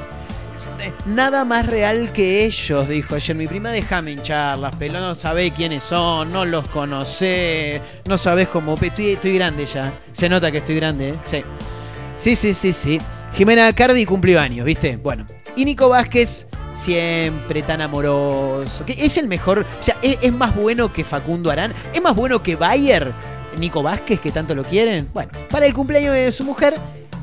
[1.06, 3.72] Nada más real que ellos, dijo ayer mi prima.
[3.72, 8.76] Déjame hincharlas, pero no sabés quiénes son, no los conocés, no sabés cómo.
[8.76, 9.92] Estoy, estoy grande ya.
[10.14, 11.16] Se nota que estoy grande, ¿eh?
[11.26, 11.44] Sí.
[12.16, 13.02] Sí, sí, sí, sí.
[13.34, 14.96] Jimena Cardi cumplió años, ¿viste?
[14.96, 15.26] Bueno.
[15.58, 18.86] Y Nico Vázquez, siempre tan amoroso.
[18.86, 19.66] Que es el mejor.
[19.80, 21.74] O sea, es, más bueno que Facundo Arán.
[21.94, 23.12] Es más bueno que Bayer.
[23.58, 25.10] Nico Vázquez, que tanto lo quieren.
[25.14, 26.76] Bueno, para el cumpleaños de su mujer,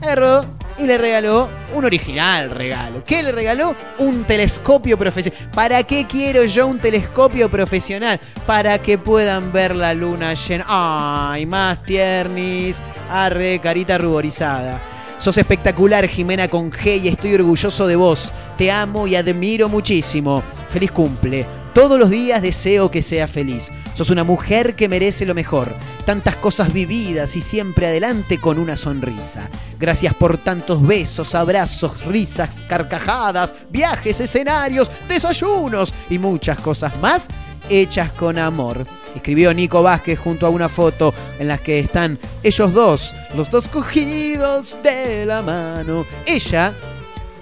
[0.03, 0.45] agarró
[0.79, 3.03] y le regaló un original regalo.
[3.05, 3.75] ¿Qué le regaló?
[3.99, 5.51] Un telescopio profesional.
[5.53, 8.21] ¿Para qué quiero yo un telescopio profesional?
[8.47, 10.65] Para que puedan ver la luna llena.
[10.69, 12.81] ¡Ay, más tiernis!
[13.11, 14.81] Arre, carita ruborizada.
[15.19, 18.33] Sos espectacular, Jimena con G, y estoy orgulloso de vos.
[18.57, 20.45] Te amo y admiro muchísimo.
[20.71, 21.45] Feliz cumple.
[21.75, 23.71] Todos los días deseo que sea feliz.
[23.95, 25.75] Sos una mujer que merece lo mejor.
[26.07, 29.49] Tantas cosas vividas y siempre adelante con una sonrisa.
[29.81, 37.29] Gracias por tantos besos, abrazos, risas, carcajadas, viajes, escenarios, desayunos y muchas cosas más
[37.69, 38.87] hechas con amor.
[39.15, 43.69] Escribió Nico Vázquez junto a una foto en la que están ellos dos, los dos
[43.69, 46.05] cogidos de la mano.
[46.27, 46.73] Ella,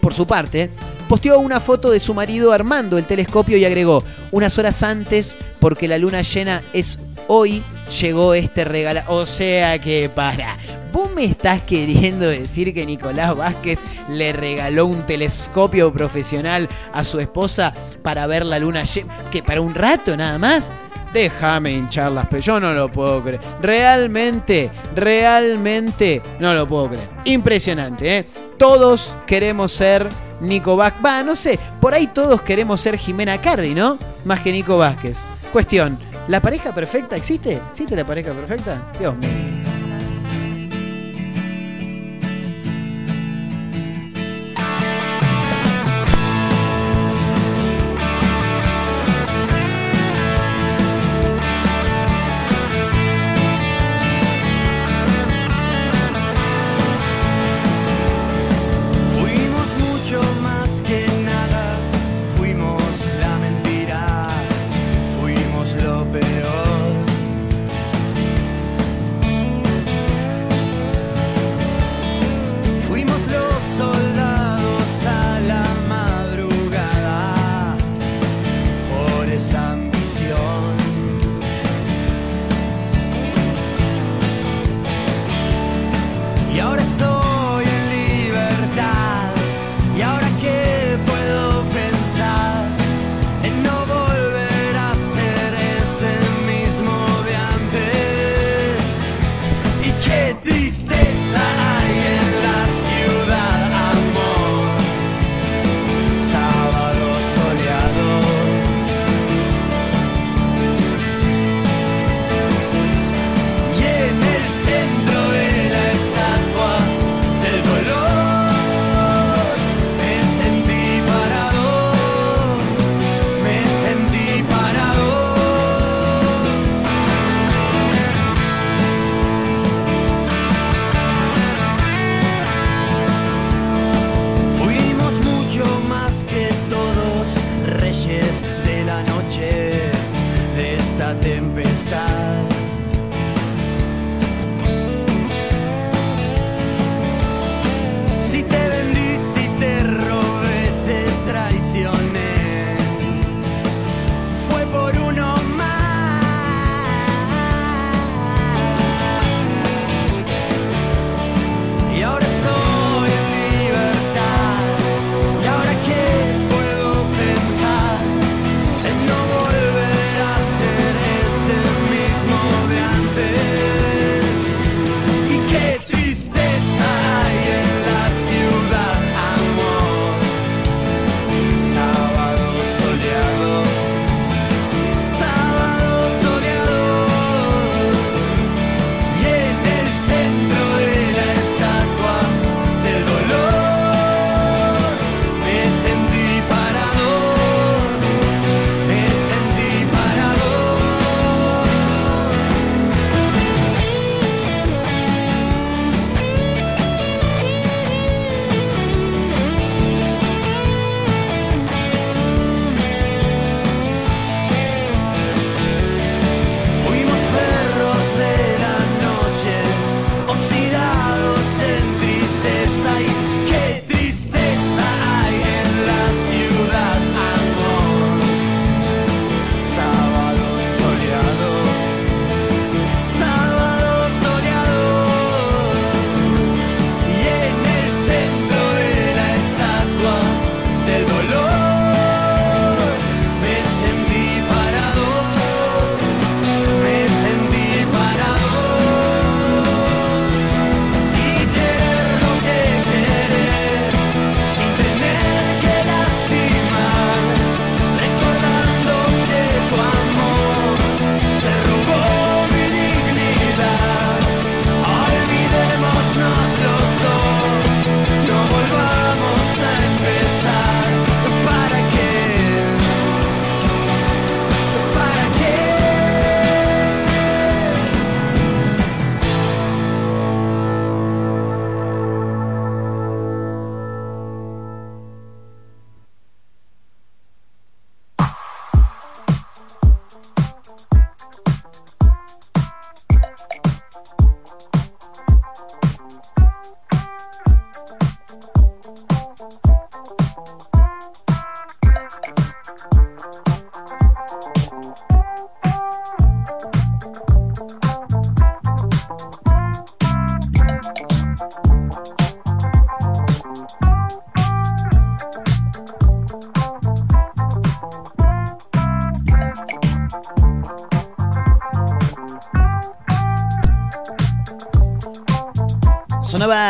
[0.01, 0.71] por su parte,
[1.09, 5.89] posteó una foto de su marido armando el telescopio y agregó, unas horas antes, porque
[5.89, 9.01] la luna llena es hoy, llegó este regalo.
[9.09, 10.57] O sea que para,
[10.93, 13.79] ¿vos me estás queriendo decir que Nicolás Vázquez
[14.11, 17.73] le regaló un telescopio profesional a su esposa
[18.03, 18.85] para ver la luna?
[19.31, 20.71] ¿Que para un rato nada más?
[21.13, 22.41] Déjame hinchar las pe...
[22.41, 23.41] Yo no lo puedo creer.
[23.63, 27.09] Realmente, realmente no lo puedo creer.
[27.25, 28.27] Impresionante, ¿eh?
[28.59, 30.09] Todos queremos ser
[30.41, 31.05] Nico Vázquez.
[31.05, 33.99] Va, no sé, por ahí todos queremos ser Jimena Cardi, ¿no?
[34.25, 35.17] Más que Nico Vázquez.
[35.53, 37.61] Cuestión, ¿la pareja perfecta existe?
[37.71, 38.93] ¿Existe la pareja perfecta?
[38.99, 39.76] Dios mío.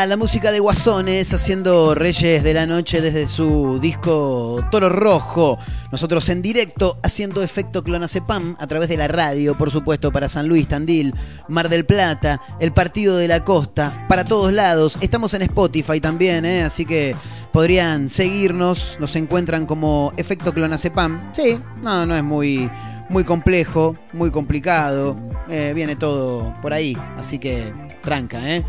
[0.09, 5.59] La música de Guasones haciendo Reyes de la Noche desde su disco Toro Rojo.
[5.91, 10.47] Nosotros en directo haciendo efecto Clonacepam a través de la radio, por supuesto, para San
[10.47, 11.13] Luis, Tandil,
[11.49, 14.97] Mar del Plata, el Partido de la Costa, para todos lados.
[15.01, 16.63] Estamos en Spotify también, ¿eh?
[16.63, 17.17] así que
[17.53, 18.99] podrían seguirnos.
[19.01, 21.21] Nos encuentran como efecto Clonacepam.
[21.35, 22.71] Sí, no, no es muy
[23.09, 25.17] muy complejo, muy complicado.
[25.49, 28.65] Eh, viene todo por ahí, así que tranca, ¿eh?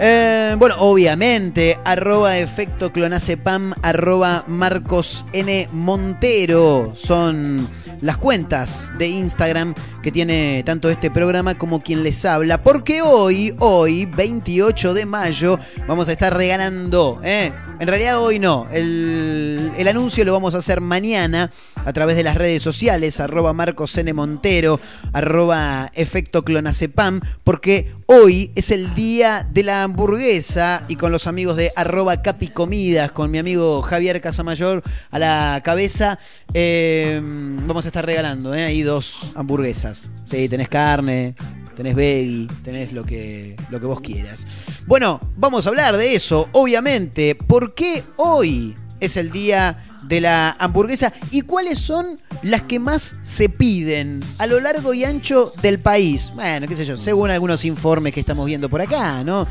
[0.00, 5.68] Eh, bueno, obviamente, arroba efecto clonacepam, arroba Marcos N.
[5.72, 6.94] Montero.
[6.96, 7.68] Son
[8.00, 12.62] las cuentas de Instagram que tiene tanto este programa como quien les habla.
[12.62, 17.52] Porque hoy, hoy, 28 de mayo, vamos a estar regalando, ¿eh?
[17.80, 21.52] En realidad hoy no, el, el, anuncio lo vamos a hacer mañana
[21.84, 24.12] a través de las redes sociales, arroba Marcos N.
[24.12, 24.80] Montero,
[25.12, 31.56] arroba efecto clonacepam, porque hoy es el día de la hamburguesa y con los amigos
[31.56, 36.18] de arroba capicomidas, con mi amigo Javier Casamayor a la cabeza,
[36.54, 38.64] eh, vamos a estar regalando ¿eh?
[38.64, 40.10] ahí dos hamburguesas.
[40.30, 41.34] Sí, tenés carne,
[41.76, 44.46] tenés veggie, tenés lo que, lo que vos quieras.
[44.86, 47.34] Bueno, vamos a hablar de eso, obviamente.
[47.34, 53.16] ¿Por qué hoy es el día de la hamburguesa y cuáles son las que más
[53.22, 56.32] se piden a lo largo y ancho del país?
[56.34, 59.46] Bueno, qué sé yo, según algunos informes que estamos viendo por acá, ¿no?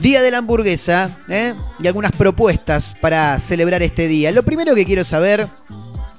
[0.00, 1.54] Día de la hamburguesa ¿eh?
[1.80, 4.30] y algunas propuestas para celebrar este día.
[4.30, 5.48] Lo primero que quiero saber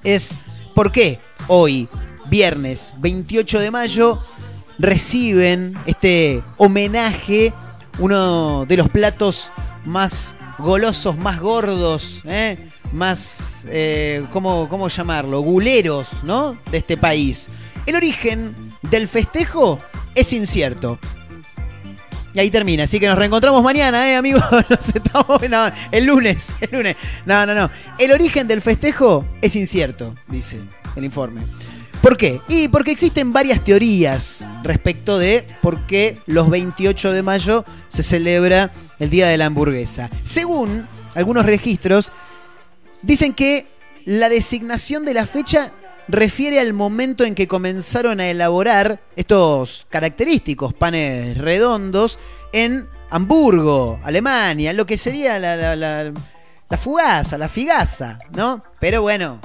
[0.03, 0.35] es
[0.75, 1.87] por qué hoy,
[2.29, 4.21] viernes 28 de mayo,
[4.79, 7.53] reciben este homenaje,
[7.99, 9.51] uno de los platos
[9.85, 12.57] más golosos, más gordos, ¿eh?
[12.91, 15.41] más, eh, ¿cómo, ¿cómo llamarlo?
[15.41, 16.57] Guleros, ¿no?
[16.71, 17.49] De este país.
[17.85, 18.53] El origen
[18.83, 19.79] del festejo
[20.15, 20.99] es incierto.
[22.33, 22.83] Y ahí termina.
[22.83, 24.43] Así que nos reencontramos mañana, ¿eh, amigos?
[24.69, 25.41] Nos estamos.
[25.91, 26.53] El lunes.
[26.61, 26.95] El lunes.
[27.25, 27.69] No, no, no.
[27.97, 30.59] El origen del festejo es incierto, dice
[30.95, 31.41] el informe.
[32.01, 32.39] ¿Por qué?
[32.47, 38.71] Y porque existen varias teorías respecto de por qué los 28 de mayo se celebra
[38.99, 40.09] el Día de la Hamburguesa.
[40.23, 40.85] Según
[41.15, 42.11] algunos registros,
[43.01, 43.67] dicen que
[44.05, 45.71] la designación de la fecha
[46.07, 52.17] refiere al momento en que comenzaron a elaborar estos característicos panes redondos
[52.51, 58.59] en Hamburgo, Alemania, lo que sería la, la, fugaza, la figaza, ¿no?
[58.79, 59.39] Pero bueno,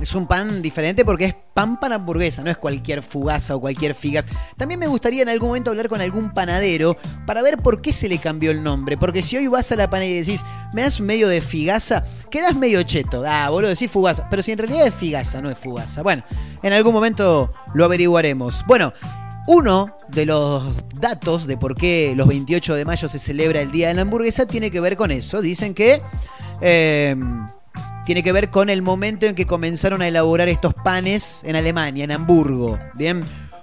[0.00, 3.94] es un pan diferente porque es pan para hamburguesa, no es cualquier fugaza o cualquier
[3.94, 4.26] figas.
[4.56, 8.08] También me gustaría en algún momento hablar con algún panadero para ver por qué se
[8.08, 8.96] le cambió el nombre.
[8.96, 12.54] Porque si hoy vas a la panadería y decís, me das medio de figaza, quedas
[12.54, 13.24] medio cheto.
[13.26, 14.28] Ah, boludo, decís fugaza.
[14.28, 16.02] Pero si en realidad es figaza, no es fugaza.
[16.02, 16.22] Bueno,
[16.62, 18.64] en algún momento lo averiguaremos.
[18.66, 18.92] Bueno.
[19.48, 23.86] Uno de los datos de por qué los 28 de mayo se celebra el Día
[23.86, 25.40] de la Hamburguesa tiene que ver con eso.
[25.40, 26.02] Dicen que
[26.60, 27.14] eh,
[28.06, 32.04] tiene que ver con el momento en que comenzaron a elaborar estos panes en Alemania,
[32.04, 32.78] en Hamburgo.
[32.94, 33.20] Bien.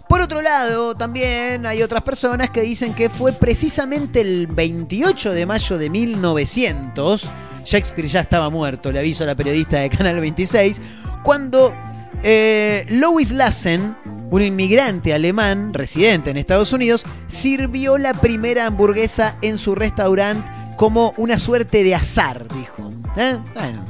[0.10, 5.46] Por otro lado, también hay otras personas que dicen que fue precisamente el 28 de
[5.46, 7.30] mayo de 1900,
[7.64, 10.82] Shakespeare ya estaba muerto, le aviso a la periodista de Canal 26,
[11.24, 11.74] cuando
[12.22, 13.96] eh, Louis Lassen,
[14.30, 21.14] un inmigrante alemán residente en Estados Unidos, sirvió la primera hamburguesa en su restaurante como
[21.16, 22.92] una suerte de azar, dijo.
[23.16, 23.38] ¿Eh?
[23.54, 23.84] Bueno,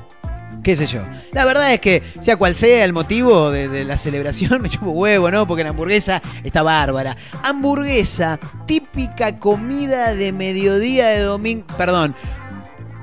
[0.64, 1.04] qué sé yo.
[1.34, 5.30] La verdad es que, sea cual sea el motivo de, la celebración, me chupo huevo,
[5.30, 5.46] ¿no?
[5.48, 7.16] Porque la hamburguesa está bárbara.
[7.44, 11.68] Hamburguesa, típica comida de mediodía de domingo.
[11.78, 12.16] Perdón.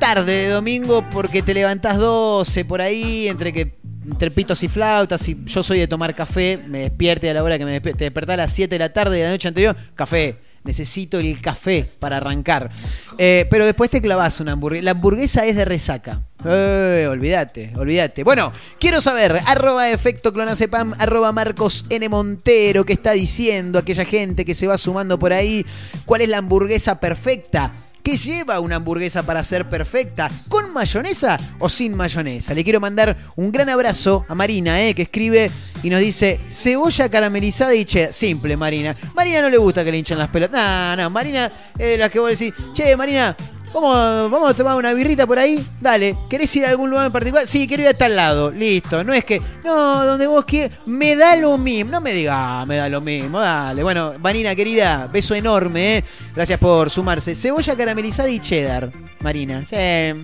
[0.00, 3.78] Tarde de domingo porque te levantás 12 por ahí, entre que
[4.10, 7.58] entre pitos y flautas, y yo soy de tomar café, me despierte a la hora
[7.58, 9.76] que me despierte, te despertás a las 7 de la tarde de la noche anterior,
[9.94, 12.70] café necesito el café para arrancar.
[13.18, 14.84] Eh, pero después te clavas una hamburguesa.
[14.84, 16.22] La hamburguesa es de resaca.
[16.44, 18.24] Eh, olvídate, olvídate.
[18.24, 22.08] Bueno, quiero saber, arroba efecto clonacepam, arroba Marcos N.
[22.08, 25.66] Montero, que está diciendo aquella gente que se va sumando por ahí,
[26.06, 27.72] cuál es la hamburguesa perfecta.
[28.02, 30.30] ¿Qué lleva una hamburguesa para ser perfecta?
[30.48, 32.54] ¿Con mayonesa o sin mayonesa?
[32.54, 35.50] Le quiero mandar un gran abrazo a Marina, eh, que escribe
[35.82, 38.12] y nos dice cebolla caramelizada y che.
[38.12, 38.96] Simple, Marina.
[39.14, 40.96] Marina no le gusta que le hinchen las pelotas.
[40.96, 43.36] No, no, Marina es la que vos decís, che, Marina,
[43.72, 45.64] Vamos, vamos a tomar una birrita por ahí.
[45.80, 47.46] Dale, ¿querés ir a algún lugar en particular?
[47.46, 48.50] Sí, quiero ir a tal lado.
[48.50, 49.04] Listo.
[49.04, 50.78] No es que, no, donde vos quieras.
[50.86, 51.92] Me da lo mismo.
[51.92, 53.38] No me digas, ah, me da lo mismo.
[53.38, 53.82] Dale.
[53.82, 56.04] Bueno, Marina, querida, beso enorme, ¿eh?
[56.34, 57.34] Gracias por sumarse.
[57.34, 58.90] Cebolla caramelizada y cheddar,
[59.20, 59.64] Marina.
[59.68, 60.20] Sí.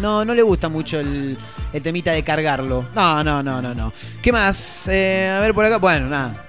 [0.00, 1.36] No, no le gusta mucho el,
[1.74, 2.88] el temita de cargarlo.
[2.94, 3.92] No, no, no, no, no.
[4.22, 4.88] ¿Qué más?
[4.88, 5.76] Eh, a ver por acá.
[5.76, 6.46] Bueno, nada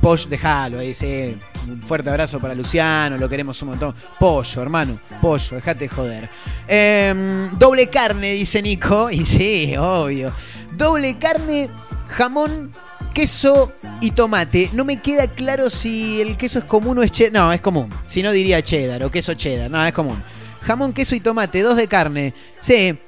[0.00, 1.36] pollo, déjalo ahí, sí.
[1.70, 3.94] Un fuerte abrazo para Luciano, lo queremos un montón.
[4.18, 6.28] Pollo, hermano, pollo, déjate de joder.
[6.66, 9.10] Em, doble carne, dice Nico.
[9.18, 10.32] Y sí, obvio.
[10.76, 11.68] Doble carne,
[12.08, 12.70] jamón,
[13.12, 14.70] queso y tomate.
[14.72, 17.32] No me queda claro si el queso es común o es cheddar.
[17.32, 17.88] No, es común.
[18.06, 19.70] Si no diría cheddar o queso cheddar.
[19.70, 20.16] No, es común.
[20.62, 22.34] Jamón, queso y tomate, dos de carne.
[22.60, 22.98] Sí.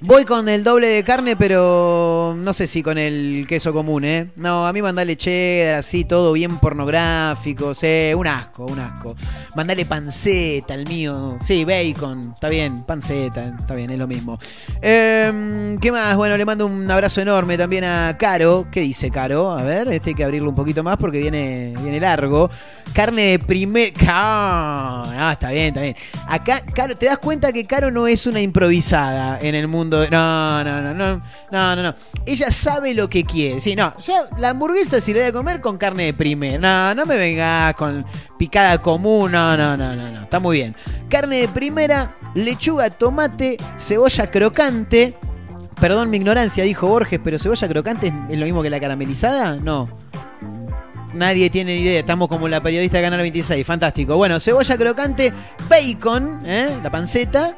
[0.00, 4.30] Voy con el doble de carne, pero no sé si con el queso común, ¿eh?
[4.36, 9.16] No, a mí mandale cheddar, así, todo bien pornográfico, sí, un asco, un asco.
[9.56, 11.36] Mandale panceta, el mío.
[11.44, 14.38] Sí, bacon, está bien, panceta, está bien, es lo mismo.
[14.80, 16.14] Em, ¿Qué más?
[16.14, 18.68] Bueno, le mando un abrazo enorme también a Caro.
[18.70, 19.50] ¿Qué dice Caro?
[19.50, 22.48] A ver, este hay que abrirlo un poquito más porque viene, viene largo.
[22.94, 23.92] Carne de primer...
[24.10, 25.96] Ah, está bien, está bien.
[26.28, 29.87] Acá, Caro, ¿te das cuenta que Caro no es una improvisada en el mundo?
[29.88, 31.94] No, no, no, no, no, no, no.
[32.26, 33.60] Ella sabe lo que quiere.
[33.60, 36.60] Sí, no, yo la hamburguesa si la voy a comer con carne de primer.
[36.60, 38.04] No, no me vengas con
[38.38, 39.32] picada común.
[39.32, 40.22] No, no, no, no, no.
[40.22, 40.76] Está muy bien.
[41.08, 45.16] Carne de primera, lechuga, tomate, cebolla crocante.
[45.80, 49.56] Perdón mi ignorancia, dijo Borges, pero cebolla crocante es lo mismo que la caramelizada?
[49.56, 49.88] No.
[51.14, 54.16] Nadie tiene ni idea, estamos como la periodista de Canal 26, fantástico.
[54.16, 55.32] Bueno, cebolla crocante,
[55.68, 56.68] bacon, ¿eh?
[56.82, 57.56] la panceta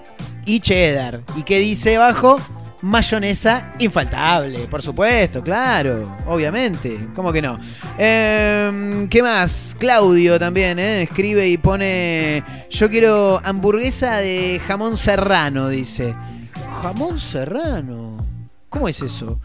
[0.50, 1.22] y cheddar.
[1.36, 2.40] ¿Y qué dice abajo?
[2.82, 7.58] Mayonesa infaltable, por supuesto, claro, obviamente, ¿cómo que no?
[7.98, 9.76] Em, ¿Qué más?
[9.78, 11.02] Claudio también, ¿eh?
[11.02, 16.14] escribe y pone, yo quiero hamburguesa de jamón serrano, dice.
[16.82, 18.26] Jamón serrano,
[18.70, 19.38] ¿cómo es eso?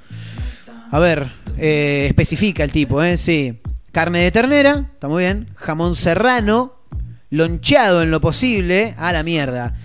[0.90, 3.18] A ver, eh, especifica el tipo, ¿eh?
[3.18, 3.60] Sí.
[3.92, 5.50] Carne de ternera, está muy bien.
[5.56, 6.76] Jamón serrano,
[7.30, 9.76] loncheado en lo posible, a la mierda.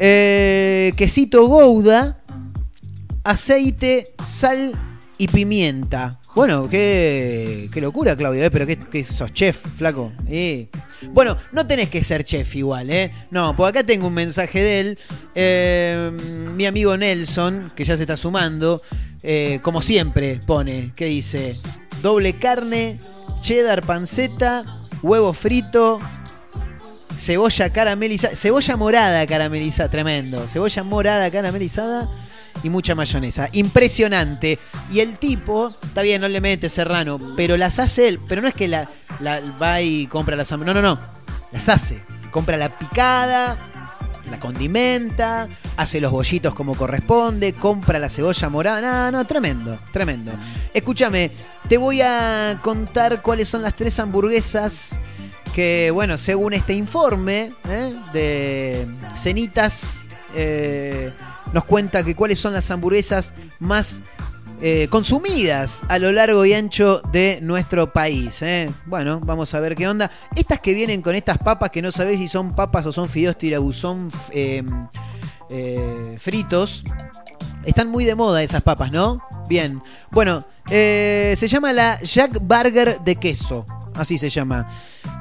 [0.00, 2.18] Eh, quesito gouda,
[3.24, 4.72] aceite, sal
[5.18, 6.20] y pimienta.
[6.36, 8.50] Bueno, qué, qué locura, Claudio, ¿eh?
[8.50, 10.12] pero que, que sos chef, flaco.
[11.12, 13.10] Bueno, no tenés que ser chef igual, ¿eh?
[13.32, 14.98] No, pues acá tengo un mensaje de él.
[15.34, 16.12] Eh,
[16.54, 18.80] mi amigo Nelson, que ya se está sumando,
[19.62, 21.56] como siempre pone, que dice,
[22.02, 23.00] doble carne,
[23.40, 24.62] cheddar panceta,
[25.02, 25.98] huevo frito,
[27.18, 32.08] cebolla caramelizada, cebolla morada caramelizada, tremendo, cebolla morada caramelizada
[32.62, 33.48] y mucha mayonesa.
[33.52, 34.58] Impresionante.
[34.90, 38.48] Y el tipo, está bien, no le mete serrano, pero las hace él, pero no
[38.48, 38.88] es que la,
[39.60, 40.98] va y compra las no, no, no,
[41.52, 42.02] las hace.
[42.30, 43.56] Compra la picada,
[44.30, 49.10] la condimenta, hace los bollitos como corresponde, compra la cebolla morada.
[49.10, 50.32] No, no, tremendo, tremendo.
[50.74, 51.30] Escúchame,
[51.68, 54.98] te voy a contar cuáles son las tres hamburguesas
[55.48, 57.94] que, bueno, según este informe ¿eh?
[58.12, 58.86] de
[59.16, 61.10] Cenitas, eh,
[61.52, 64.00] nos cuenta que cuáles son las hamburguesas más
[64.60, 68.42] eh, consumidas a lo largo y ancho de nuestro país.
[68.86, 70.10] Bueno, vamos a ver qué onda.
[70.34, 73.38] Estas que vienen con estas papas que no sabéis si son papas o son fideos
[73.38, 74.62] tirabuzón eh,
[76.18, 76.84] fritos.
[77.68, 79.22] Están muy de moda esas papas, ¿no?
[79.46, 79.82] Bien.
[80.10, 83.66] Bueno, eh, se llama la Jack Burger de queso.
[83.94, 84.66] Así se llama.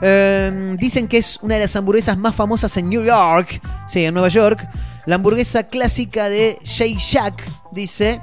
[0.02, 3.62] Eh, dicen que es una de las hamburguesas más famosas en New York.
[3.90, 4.66] Sí, en Nueva York.
[5.06, 8.22] La hamburguesa clásica de Shake Shack, dice,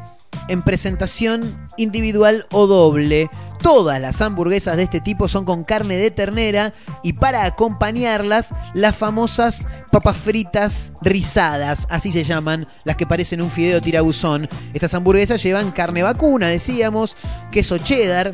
[0.49, 3.29] en presentación individual o doble.
[3.65, 8.95] Todas las hamburguesas de este tipo son con carne de ternera y para acompañarlas las
[8.95, 14.51] famosas papas fritas rizadas, así se llaman, las que parecen un fideo tirabuzón.
[14.75, 17.17] Estas hamburguesas llevan carne vacuna, decíamos,
[17.51, 18.33] queso cheddar,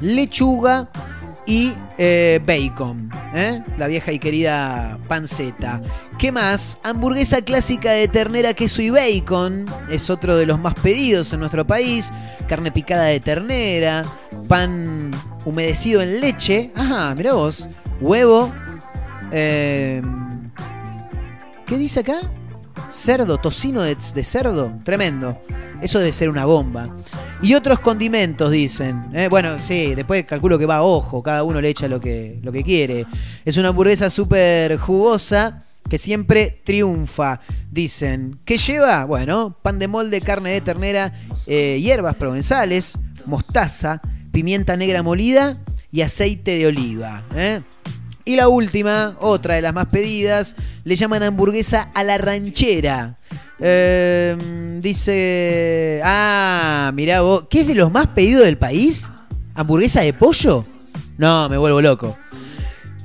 [0.00, 0.88] lechuga
[1.44, 3.60] y eh, bacon, ¿eh?
[3.78, 5.80] la vieja y querida panceta.
[6.22, 6.78] ¿Qué más?
[6.84, 9.66] Hamburguesa clásica de ternera, queso y bacon.
[9.90, 12.10] Es otro de los más pedidos en nuestro país.
[12.46, 14.04] Carne picada de ternera.
[14.46, 15.10] Pan
[15.44, 16.70] humedecido en leche.
[16.76, 17.68] Ajá, mira vos.
[18.00, 18.54] Huevo.
[19.32, 20.00] eh,
[21.66, 22.20] ¿Qué dice acá?
[22.92, 24.78] Cerdo, tocino de, de cerdo.
[24.84, 25.36] Tremendo.
[25.80, 26.84] Eso debe ser una bomba.
[27.42, 29.10] Y otros condimentos, dicen.
[29.12, 31.20] Eh, bueno, sí, después calculo que va a ojo.
[31.20, 33.06] Cada uno le echa lo que, lo que quiere.
[33.44, 38.38] Es una hamburguesa súper jugosa que siempre triunfa, dicen.
[38.44, 39.04] ¿Qué lleva?
[39.04, 41.12] Bueno, pan de molde, carne de ternera,
[41.46, 44.00] eh, hierbas provenzales, mostaza,
[44.32, 45.58] pimienta negra molida
[45.90, 47.24] y aceite de oliva.
[47.34, 47.60] ¿eh?
[48.24, 50.54] Y la última, otra de las más pedidas,
[50.84, 53.16] le llaman hamburguesa a la ranchera.
[53.58, 54.36] Eh,
[54.80, 56.00] dice.
[56.04, 57.46] Ah, mirá vos.
[57.48, 59.08] ¿Qué es de los más pedidos del país?
[59.54, 60.64] ¿Hamburguesa de pollo?
[61.18, 62.16] No, me vuelvo loco.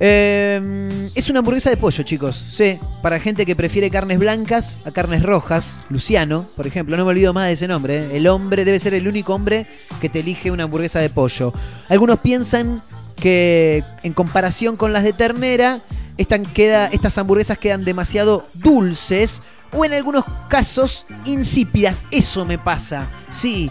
[0.00, 2.44] Eh, es una hamburguesa de pollo, chicos.
[2.50, 5.80] Sí, para gente que prefiere carnes blancas a carnes rojas.
[5.88, 7.98] Luciano, por ejemplo, no me olvido más de ese nombre.
[7.98, 8.16] ¿eh?
[8.16, 9.66] El hombre debe ser el único hombre
[10.00, 11.52] que te elige una hamburguesa de pollo.
[11.88, 12.80] Algunos piensan
[13.16, 15.80] que en comparación con las de ternera,
[16.16, 19.42] estas hamburguesas quedan demasiado dulces
[19.72, 22.02] o en algunos casos insípidas.
[22.10, 23.70] Eso me pasa, sí.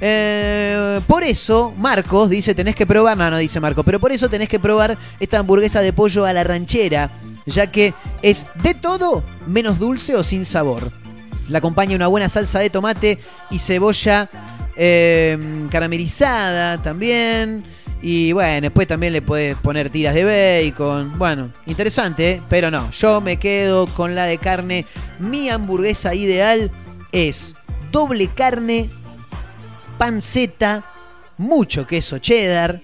[0.00, 4.28] Eh, por eso, Marcos dice, tenés que probar, no, no dice Marcos, pero por eso
[4.28, 7.10] tenés que probar esta hamburguesa de pollo a la ranchera,
[7.46, 10.90] ya que es de todo menos dulce o sin sabor.
[11.48, 13.18] La acompaña una buena salsa de tomate
[13.50, 14.28] y cebolla
[14.76, 15.38] eh,
[15.70, 17.64] caramelizada también.
[18.02, 20.24] Y bueno, después también le puedes poner tiras de
[20.70, 21.18] bacon.
[21.18, 22.42] Bueno, interesante, ¿eh?
[22.48, 22.90] pero no.
[22.90, 24.84] Yo me quedo con la de carne.
[25.18, 26.70] Mi hamburguesa ideal
[27.12, 27.54] es
[27.90, 28.90] doble carne,
[29.98, 30.84] panceta,
[31.38, 32.80] mucho queso cheddar,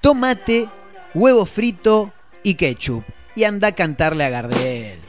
[0.00, 0.68] tomate,
[1.14, 2.12] huevo frito
[2.42, 3.04] y ketchup.
[3.34, 5.01] Y anda a cantarle a Gardel.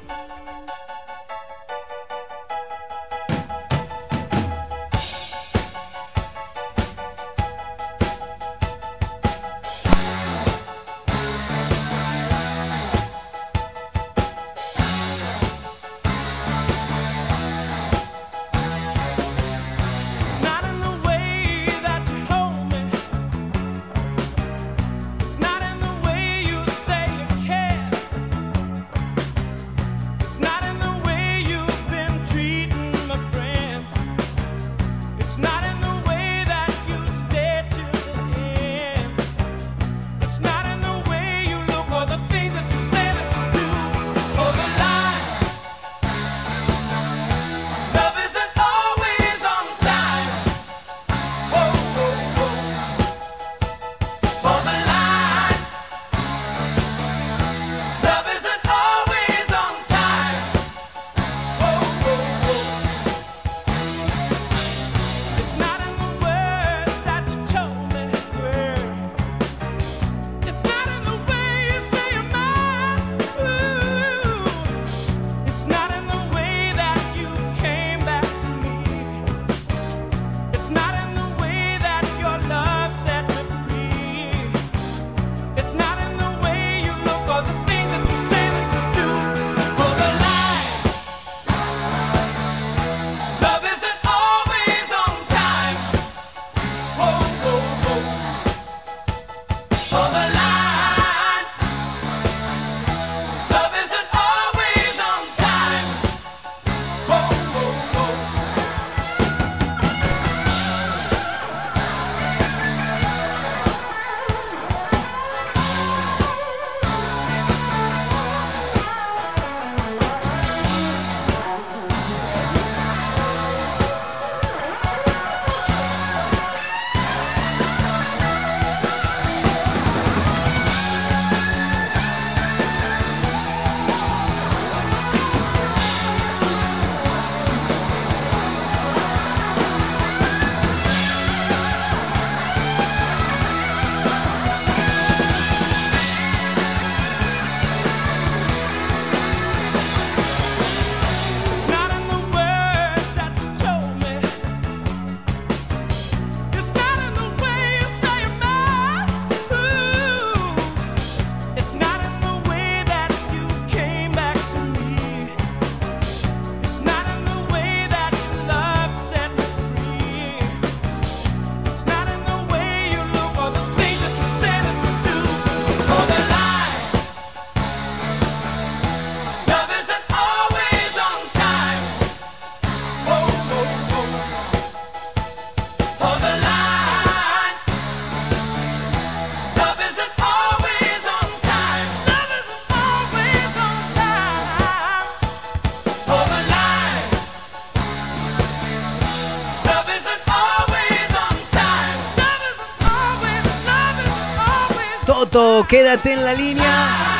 [205.73, 207.19] Quédate en la línea.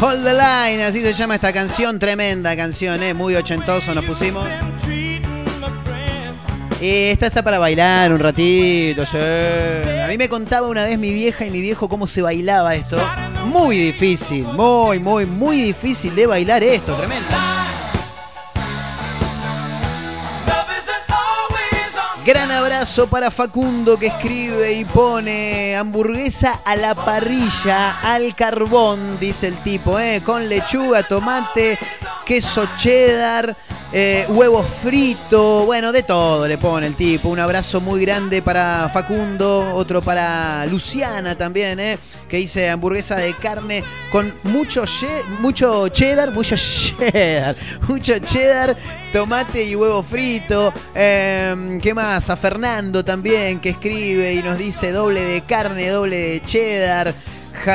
[0.00, 3.12] Hold the line, así se llama esta canción, tremenda canción, ¿eh?
[3.12, 4.48] muy ochentoso nos pusimos.
[6.80, 9.02] Y esta está para bailar un ratito.
[9.02, 12.98] A mí me contaba una vez mi vieja y mi viejo cómo se bailaba esto.
[13.46, 17.55] Muy difícil, muy, muy, muy difícil de bailar esto, tremenda.
[23.10, 29.98] Para Facundo que escribe y pone hamburguesa a la parrilla, al carbón, dice el tipo,
[29.98, 30.22] ¿eh?
[30.24, 31.78] con lechuga, tomate
[32.24, 33.56] queso cheddar,
[33.98, 37.30] eh, huevo frito, bueno, de todo le pone el tipo.
[37.30, 41.98] Un abrazo muy grande para Facundo, otro para Luciana también, ¿eh?
[42.28, 43.82] que dice hamburguesa de carne
[44.12, 44.84] con mucho,
[45.40, 47.56] mucho cheddar, mucho cheddar,
[47.88, 48.76] mucho cheddar,
[49.14, 50.74] tomate y huevo frito.
[50.94, 52.28] Eh, ¿Qué más?
[52.28, 57.14] A Fernando también que escribe y nos dice doble de carne, doble de cheddar,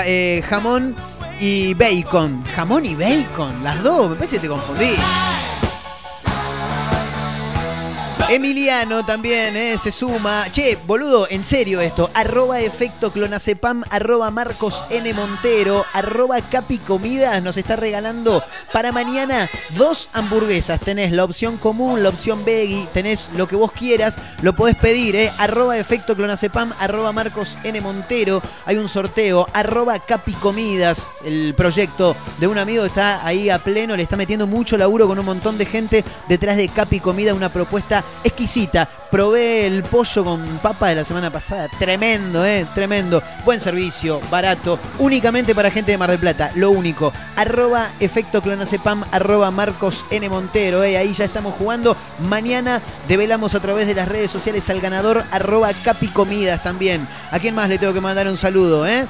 [0.05, 0.95] eh, jamón
[1.39, 2.45] y bacon.
[2.55, 4.97] Jamón y bacon, las dos, me parece que te confundí.
[8.31, 10.45] Emiliano también eh, se suma.
[10.49, 12.09] Che, boludo, en serio esto.
[12.13, 15.13] Arroba efecto clonacepam, arroba Marcos N.
[15.13, 20.79] Montero, arroba Capi Comidas nos está regalando para mañana dos hamburguesas.
[20.79, 25.17] Tenés la opción común, la opción veggie, tenés lo que vos quieras, lo podés pedir,
[25.17, 25.29] eh.
[25.37, 27.81] Arroba efecto clonacepam, arroba Marcos N.
[27.81, 28.41] Montero.
[28.65, 31.05] Hay un sorteo, arroba Capi Comidas.
[31.25, 35.19] El proyecto de un amigo está ahí a pleno, le está metiendo mucho laburo con
[35.19, 38.87] un montón de gente detrás de Capi Comida, una propuesta exquisita.
[39.09, 43.21] Probé el pollo con papa de la semana pasada, tremendo, eh, tremendo.
[43.43, 47.11] Buen servicio, barato, únicamente para gente de Mar del Plata, lo único.
[47.35, 49.03] Arroba efecto clonacepam,
[49.53, 50.29] Marcos N.
[50.29, 51.97] Montero, eh, ahí ya estamos jugando.
[52.19, 57.07] Mañana develamos a través de las redes sociales al ganador, arroba Capi Comidas también.
[57.31, 59.05] ¿A quién más le tengo que mandar un saludo, eh?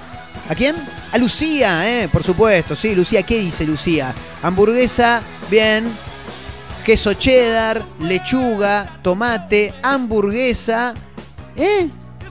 [0.50, 0.76] ¿A quién?
[1.12, 2.10] A Lucía, ¿eh?
[2.10, 4.14] Por supuesto, sí, Lucía, ¿qué dice Lucía?
[4.42, 6.11] Hamburguesa, bien.
[6.86, 10.94] Queso cheddar, lechuga, tomate, hamburguesa.
[11.56, 11.88] ¿Eh?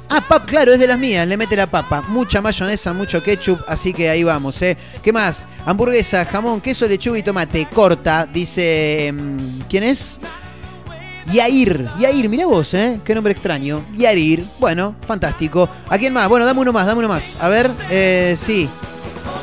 [0.09, 2.03] Ah, pap, claro, es de las mías, le mete la papa.
[2.09, 4.77] Mucha mayonesa, mucho ketchup, así que ahí vamos, ¿eh?
[5.05, 5.47] ¿Qué más?
[5.65, 7.69] Hamburguesa, jamón, queso, lechuga y tomate.
[7.73, 9.13] Corta, dice...
[9.15, 10.19] mm, ¿Quién es?
[11.33, 13.01] Yair, Yair, mira vos, ¿eh?
[13.05, 13.85] Qué nombre extraño.
[13.97, 15.69] Yair, bueno, fantástico.
[15.89, 16.29] ¿A quién más?
[16.29, 17.37] Bueno, dame uno más, dame uno más.
[17.41, 18.69] A ver, eh, sí.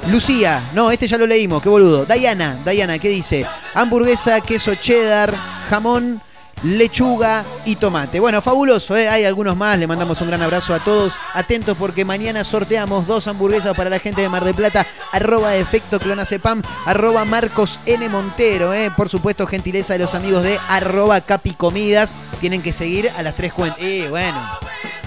[0.08, 2.06] Lucía, no, este ya lo leímos, qué boludo.
[2.06, 3.46] Diana, Diana, ¿qué dice?
[3.74, 5.34] Hamburguesa, queso cheddar,
[5.70, 6.22] jamón,
[6.64, 8.20] lechuga y tomate.
[8.20, 9.08] Bueno, fabuloso, ¿eh?
[9.10, 11.14] hay algunos más, le mandamos un gran abrazo a todos.
[11.34, 16.00] Atentos porque mañana sorteamos dos hamburguesas para la gente de Mar del Plata, arroba efecto
[16.00, 18.08] clonacepam, arroba Marcos N.
[18.10, 18.92] Montero, ¿eh?
[18.96, 22.12] por supuesto, gentileza de los amigos de arroba capicomidas.
[22.40, 23.82] Tienen que seguir a las tres cuentas.
[23.82, 24.40] Eh, bueno.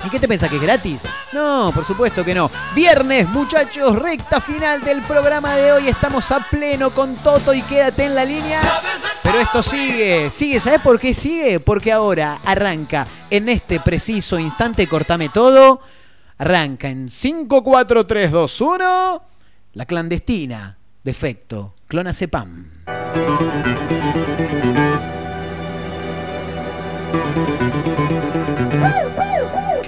[0.04, 1.02] ¿Y qué te pensás que es gratis?
[1.32, 2.50] No, por supuesto que no.
[2.74, 5.88] Viernes, muchachos, recta final del programa de hoy.
[5.88, 8.60] Estamos a pleno con Toto y quédate en la línea.
[9.22, 10.58] Pero esto sigue, sigue.
[10.58, 11.60] ¿Sabes por qué sigue?
[11.60, 15.80] Porque ahora arranca en este preciso instante, cortame todo.
[16.38, 19.22] Arranca en 5, 4, 3, 2, 1.
[19.74, 20.78] La clandestina.
[21.04, 21.74] Defecto.
[21.86, 22.70] Clonazepam.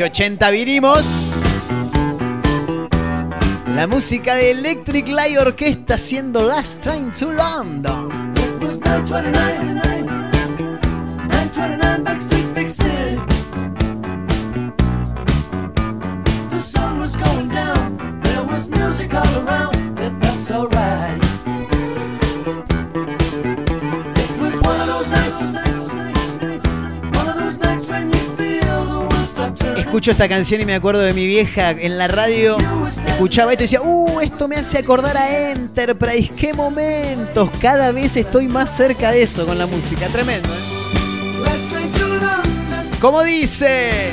[0.03, 1.07] Que 80 vinimos.
[3.77, 8.33] La música de Electric Light Orquesta haciendo Last Train to London.
[29.93, 32.57] Escucho esta canción y me acuerdo de mi vieja en la radio.
[33.07, 36.33] Escuchaba esto y decía, uh, esto me hace acordar a Enterprise.
[36.35, 37.51] ¡Qué momentos!
[37.61, 40.07] Cada vez estoy más cerca de eso con la música.
[40.07, 40.49] Tremendo.
[40.49, 40.63] ¿eh?
[43.03, 44.13] ¿Cómo dice?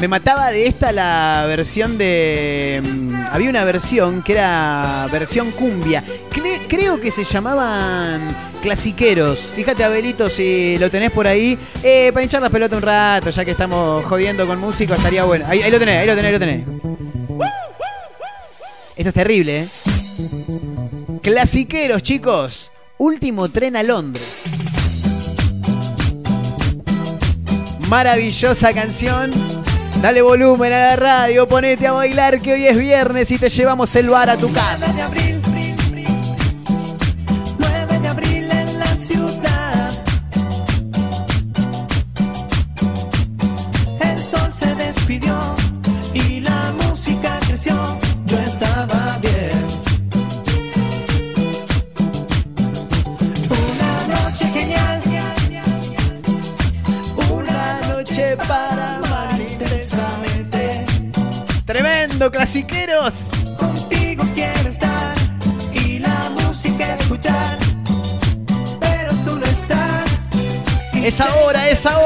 [0.00, 2.80] Me mataba de esta la versión de...
[2.80, 6.04] mm, Había una versión que era versión cumbia.
[6.64, 9.40] Cre- creo que se llamaban clasiqueros.
[9.54, 11.58] Fíjate, Abelito, si lo tenés por ahí.
[11.82, 15.44] Eh, para hinchar la pelota un rato, ya que estamos jodiendo con músicos, estaría bueno.
[15.48, 16.66] Ahí, ahí lo tenés, ahí lo tenés, ahí lo tenés.
[18.96, 19.68] Esto es terrible, ¿eh?
[21.22, 22.70] Clasiqueros, chicos.
[22.98, 24.24] Último tren a Londres.
[27.88, 29.30] Maravillosa canción.
[30.00, 33.94] Dale volumen a la radio, ponete a bailar que hoy es viernes y te llevamos
[33.96, 34.92] el bar a tu casa.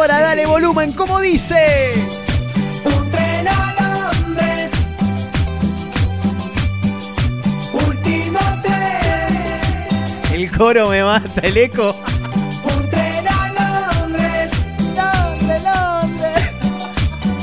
[0.08, 1.92] ahora, dale volumen, como dice.
[2.84, 4.72] Un tren a Londres.
[7.72, 10.32] Último tren.
[10.32, 11.94] El coro me mata, el eco.
[12.64, 14.50] Un tren a Londres.
[14.96, 16.50] Londres, Londres.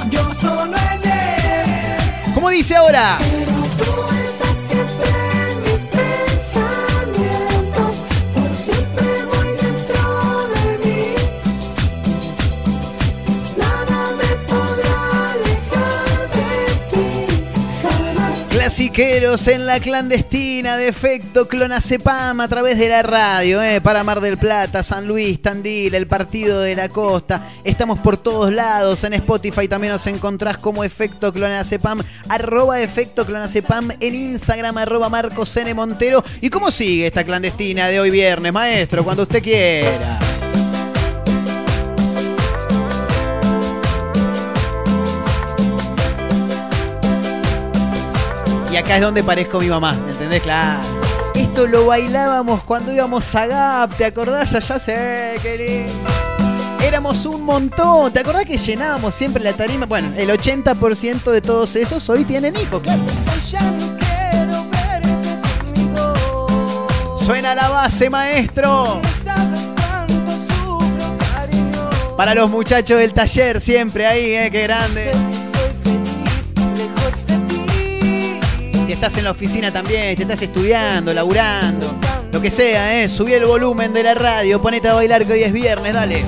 [0.09, 2.33] Yo solo en él.
[2.33, 3.17] ¿Cómo dice ahora?
[18.97, 24.37] En la clandestina de efecto Clonacepam a través de la radio, eh, para Mar del
[24.37, 27.51] Plata, San Luis, Tandil, el Partido de la Costa.
[27.65, 29.03] Estamos por todos lados.
[29.03, 35.57] En Spotify también nos encontrás como efecto Clonacepam, arroba efecto Clonacepam, en Instagram, arroba Marcos
[35.57, 35.73] N.
[35.73, 36.23] Montero.
[36.39, 39.03] ¿Y cómo sigue esta clandestina de hoy viernes, maestro?
[39.03, 40.34] Cuando usted quiera.
[48.75, 50.41] Y acá es donde parezco mi mamá, ¿entendés?
[50.41, 50.81] Claro.
[51.33, 54.53] Esto lo bailábamos cuando íbamos a GAP, ¿te acordás?
[54.53, 55.93] Allá sé, querido.
[56.83, 59.85] Éramos un montón, ¿te acordás que llenábamos siempre la tarima?
[59.85, 63.01] Bueno, el 80% de todos esos hoy tienen hijos, claro.
[67.23, 68.99] Suena la base, maestro.
[72.17, 74.49] Para los muchachos del taller, siempre ahí, ¿eh?
[74.51, 75.13] Qué grande.
[78.85, 81.97] Si estás en la oficina también, si estás estudiando, laburando,
[82.31, 83.09] lo que sea, ¿eh?
[83.09, 86.23] Subí el volumen de la radio, ponete a bailar que hoy es viernes, dale.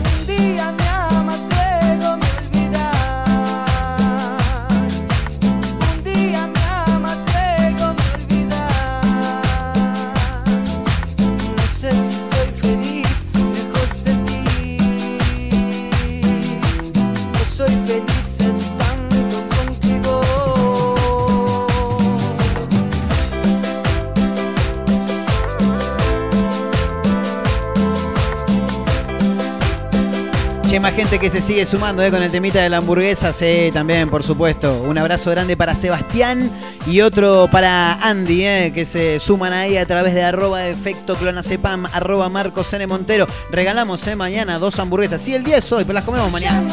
[30.81, 34.09] Más gente que se sigue sumando eh, con el temita de la hamburguesa, sí, también,
[34.09, 34.83] por supuesto.
[34.83, 36.51] Un abrazo grande para Sebastián
[36.85, 41.87] y otro para Andy, eh, que se suman ahí a través de arroba efecto clonacepam,
[41.87, 42.85] arroba Marcos N.
[42.85, 43.25] Montero.
[43.49, 45.19] Regalamos eh, mañana dos hamburguesas.
[45.19, 46.63] Sí, el 10 es hoy, pero las comemos mañana.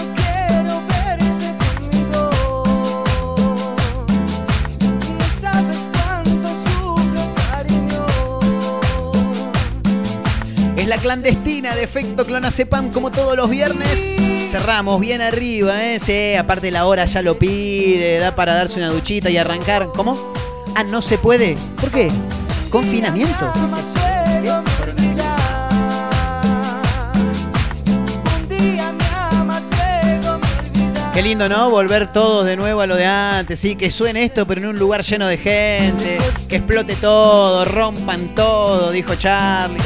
[10.85, 13.89] Es la clandestina de efecto clonacepam como todos los viernes.
[14.51, 15.99] Cerramos bien arriba, ¿eh?
[15.99, 19.89] Sí, aparte la hora ya lo pide, da para darse una duchita y arrancar.
[19.97, 20.35] ¿Cómo?
[20.75, 21.57] Ah, no se puede.
[21.81, 22.13] ¿Por qué?
[22.69, 23.51] Confinamiento.
[23.55, 23.73] ¿Qué es
[31.15, 31.71] Qué lindo, ¿no?
[31.71, 34.81] Volver todos de nuevo a lo de antes, sí, que suene esto, pero en un
[34.81, 39.79] lugar lleno de gente, que explote todo, rompan todo, dijo Charlie.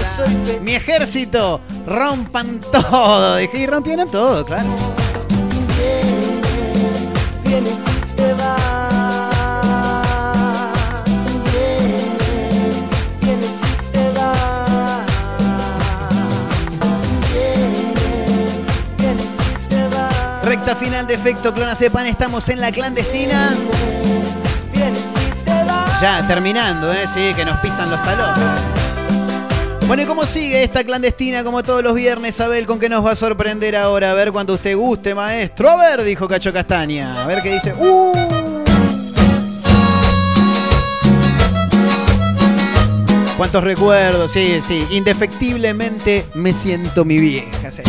[0.62, 3.37] Mi ejército, rompan todo.
[3.37, 4.70] Dije, y rompieron todo, claro.
[20.68, 23.54] Recta final de efecto Clonacepan, estamos en la clandestina.
[25.98, 27.06] Ya, terminando, ¿eh?
[27.06, 28.44] Sí, que nos pisan los talones.
[29.86, 32.38] Bueno, ¿y cómo sigue esta clandestina como todos los viernes?
[32.42, 34.10] Abel, ¿con qué nos va a sorprender ahora?
[34.10, 35.70] A ver cuando usted guste, maestro.
[35.70, 37.22] A ver, dijo Cacho Castaña.
[37.22, 37.72] A ver qué dice.
[37.72, 38.12] ¡Uh!
[43.38, 44.30] ¿Cuántos recuerdos?
[44.32, 44.86] Sí, sí.
[44.90, 47.70] Indefectiblemente me siento mi vieja.
[47.70, 47.80] sí.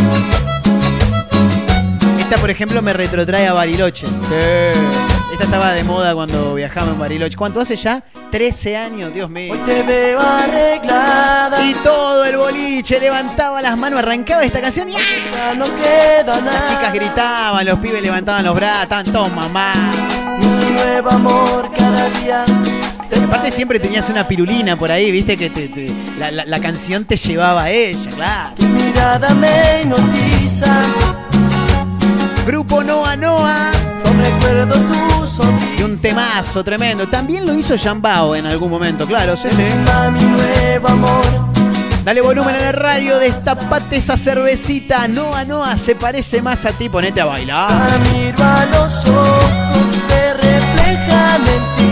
[2.30, 4.06] Esta, por ejemplo, me retrotrae a Bariloche.
[4.06, 4.14] Sí.
[5.32, 7.36] Esta estaba de moda cuando viajaba en Bariloche.
[7.36, 8.04] ¿Cuánto hace ya?
[8.32, 9.54] 13 años, Dios mío.
[9.54, 11.60] Hoy te veo arreglada.
[11.66, 15.00] Y todo el boliche levantaba las manos, arrancaba esta canción y ¡ah!
[15.34, 16.52] Ya no queda nada.
[16.62, 19.74] las chicas gritaban, los pibes levantaban los brazos, estaban todos mamá.
[20.40, 22.46] Un nuevo amor cada día.
[23.08, 26.60] Se Aparte siempre tenías una pirulina por ahí, viste que te- te- la, la- la
[26.60, 28.54] canción te llevaba a ella, claro.
[28.56, 30.68] Tu mirada me hipnotiza.
[32.46, 33.72] Grupo Noa Noa
[34.04, 35.68] Yo recuerdo tu sonrisa.
[35.78, 37.08] y un temazo tremendo.
[37.08, 39.64] También lo hizo Jambao en algún momento, claro, sí, sí.
[40.14, 41.24] Mi nuevo amor.
[42.04, 45.08] Dale volumen a la radio, destapate esa cervecita.
[45.08, 47.70] Noa Noa se parece más a ti, ponete a bailar.
[47.72, 51.90] La miro a los ojos, se reflejan en ti.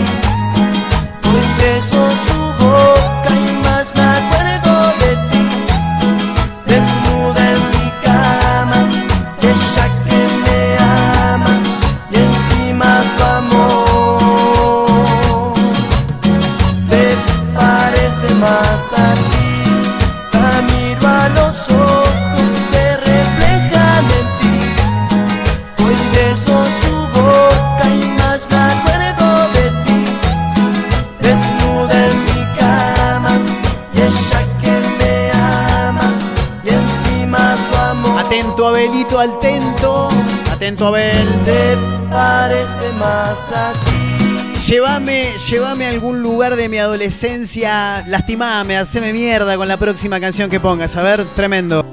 [39.20, 40.52] Atento, atento.
[40.52, 41.26] Atento, Abel.
[41.44, 41.76] Se
[42.10, 44.68] parece más a ti.
[44.68, 48.04] Llévame, llévame a algún lugar de mi adolescencia.
[48.06, 50.94] Lastimame, haceme mierda con la próxima canción que pongas.
[50.96, 51.84] A ver, tremendo.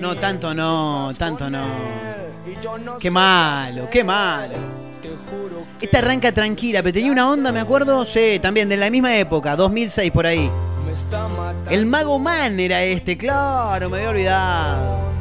[0.00, 1.62] No, tanto no, tanto no.
[2.98, 4.54] Qué malo, qué malo.
[5.80, 9.56] Esta arranca tranquila, pero tenía una onda, me acuerdo, sí, también de la misma época,
[9.56, 10.50] 2006 por ahí.
[11.70, 15.12] El Mago Man era este, claro, me había olvidado.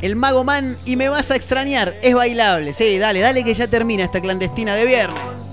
[0.00, 3.68] El Mago Man y me vas a extrañar, es bailable, sí, dale, dale que ya
[3.68, 5.51] termina esta clandestina de viernes.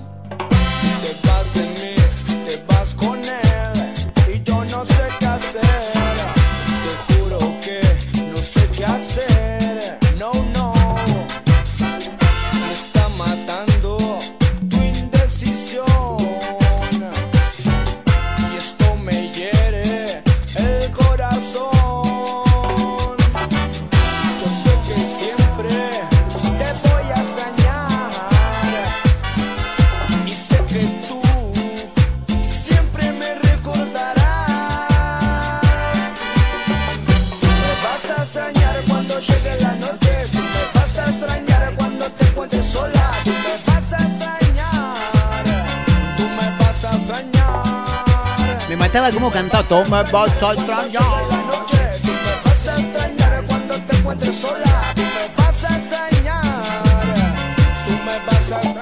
[48.90, 49.62] Mataba como cantaba.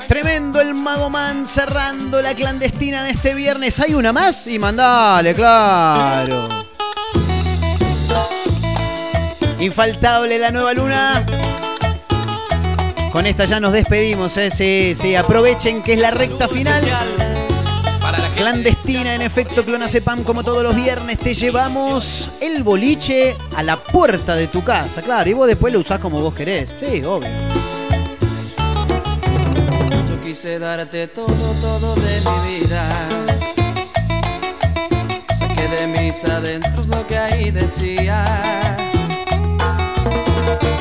[0.09, 3.78] Tremendo el Mago Man cerrando la clandestina de este viernes.
[3.80, 4.46] ¿Hay una más?
[4.46, 6.48] Y mandale, claro.
[9.61, 11.26] Infaltable la nueva luna.
[13.12, 14.50] Con esta ya nos despedimos, ¿eh?
[14.50, 15.14] Sí, sí.
[15.16, 16.82] Aprovechen que es la recta final.
[18.39, 24.36] Clandestina, en efecto, Clonazepam, como todos los viernes, te llevamos el boliche a la puerta
[24.36, 25.03] de tu casa.
[25.03, 26.72] Claro, y vos después lo usás como vos querés.
[26.78, 27.28] Sí, obvio.
[30.09, 32.89] Yo quise darte todo, todo de mi vida.
[35.36, 38.24] Saqué de mis adentros lo que ahí decía.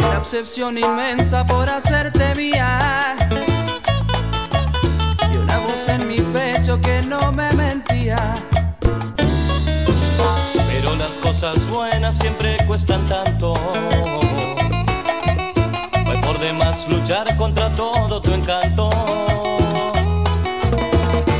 [0.08, 3.16] Una obsesión inmensa por hacerte mía.
[6.76, 8.36] Que no me mentía.
[10.68, 13.54] Pero las cosas buenas siempre cuestan tanto.
[16.06, 18.90] Fue por demás luchar contra todo tu encanto.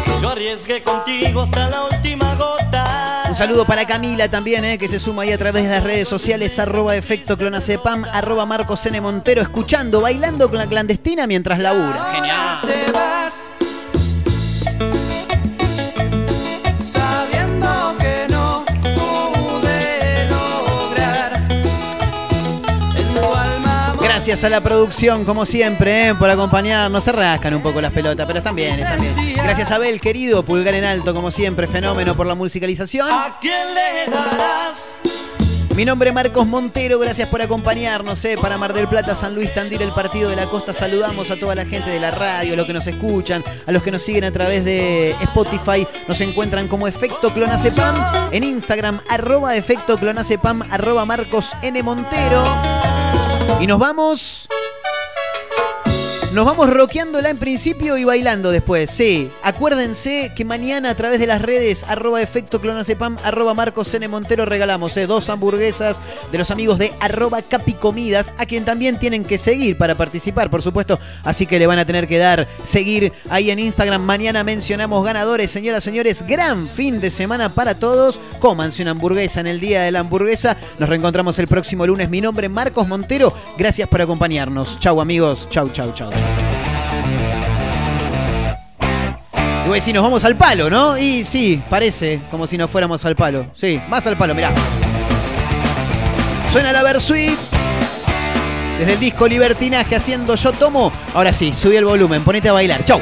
[0.06, 3.24] Y yo arriesgué contigo hasta la última gota.
[3.28, 6.08] Un saludo para Camila también, eh, que se suma ahí a través de las redes
[6.08, 9.02] sociales, arroba efecto clonacepam, arroba Marcos N.
[9.02, 12.12] Montero, escuchando, bailando con la clandestina mientras labura.
[12.14, 12.62] Genial.
[12.62, 13.57] Te vas
[24.28, 27.02] Gracias a la producción, como siempre, eh, por acompañarnos.
[27.02, 29.36] Se rascan un poco las pelotas, pero están bien, están bien.
[29.36, 33.08] Gracias a Abel, querido, pulgar en alto, como siempre, fenómeno por la musicalización.
[33.10, 34.98] ¿A quién le darás?
[35.78, 39.54] Mi nombre es Marcos Montero, gracias por acompañarnos eh, para Mar del Plata, San Luis
[39.54, 40.74] Tandil, el Partido de la Costa.
[40.74, 43.82] Saludamos a toda la gente de la radio, a los que nos escuchan, a los
[43.82, 45.88] que nos siguen a través de Spotify.
[46.06, 47.96] Nos encuentran como Efecto Clonacepam
[48.34, 51.82] en Instagram, arroba Efecto Clonacepam, arroba Marcos N.
[51.82, 52.44] Montero.
[53.60, 54.48] Y nos vamos...
[56.38, 58.92] Nos vamos rockeándola en principio y bailando después.
[58.92, 64.08] Sí, acuérdense que mañana a través de las redes arroba efecto clonacepam, arroba Marcos N.
[64.08, 66.00] Montero regalamos eh, dos hamburguesas
[66.32, 70.62] de los amigos de arroba capicomidas, a quien también tienen que seguir para participar, por
[70.62, 71.00] supuesto.
[71.24, 74.04] Así que le van a tener que dar seguir ahí en Instagram.
[74.04, 76.24] Mañana mencionamos ganadores, señoras, señores.
[76.28, 78.20] Gran fin de semana para todos.
[78.38, 80.56] Cómanse una hamburguesa en el día de la hamburguesa.
[80.78, 82.12] Nos reencontramos el próximo lunes.
[82.12, 83.34] Mi nombre es Marcos Montero.
[83.58, 84.78] Gracias por acompañarnos.
[84.78, 85.50] Chau amigos.
[85.50, 86.27] Chau, chau, chau.
[89.66, 90.98] Y voy a nos vamos al palo, ¿no?
[90.98, 93.48] Y sí, parece como si nos fuéramos al palo.
[93.54, 94.54] Sí, más al palo, mirá.
[96.52, 97.38] Suena la Versuit.
[98.80, 100.92] Desde el disco Libertinaje haciendo Yo Tomo.
[101.14, 102.86] Ahora sí, subí el volumen, ponete a bailar.
[102.86, 103.02] Chau.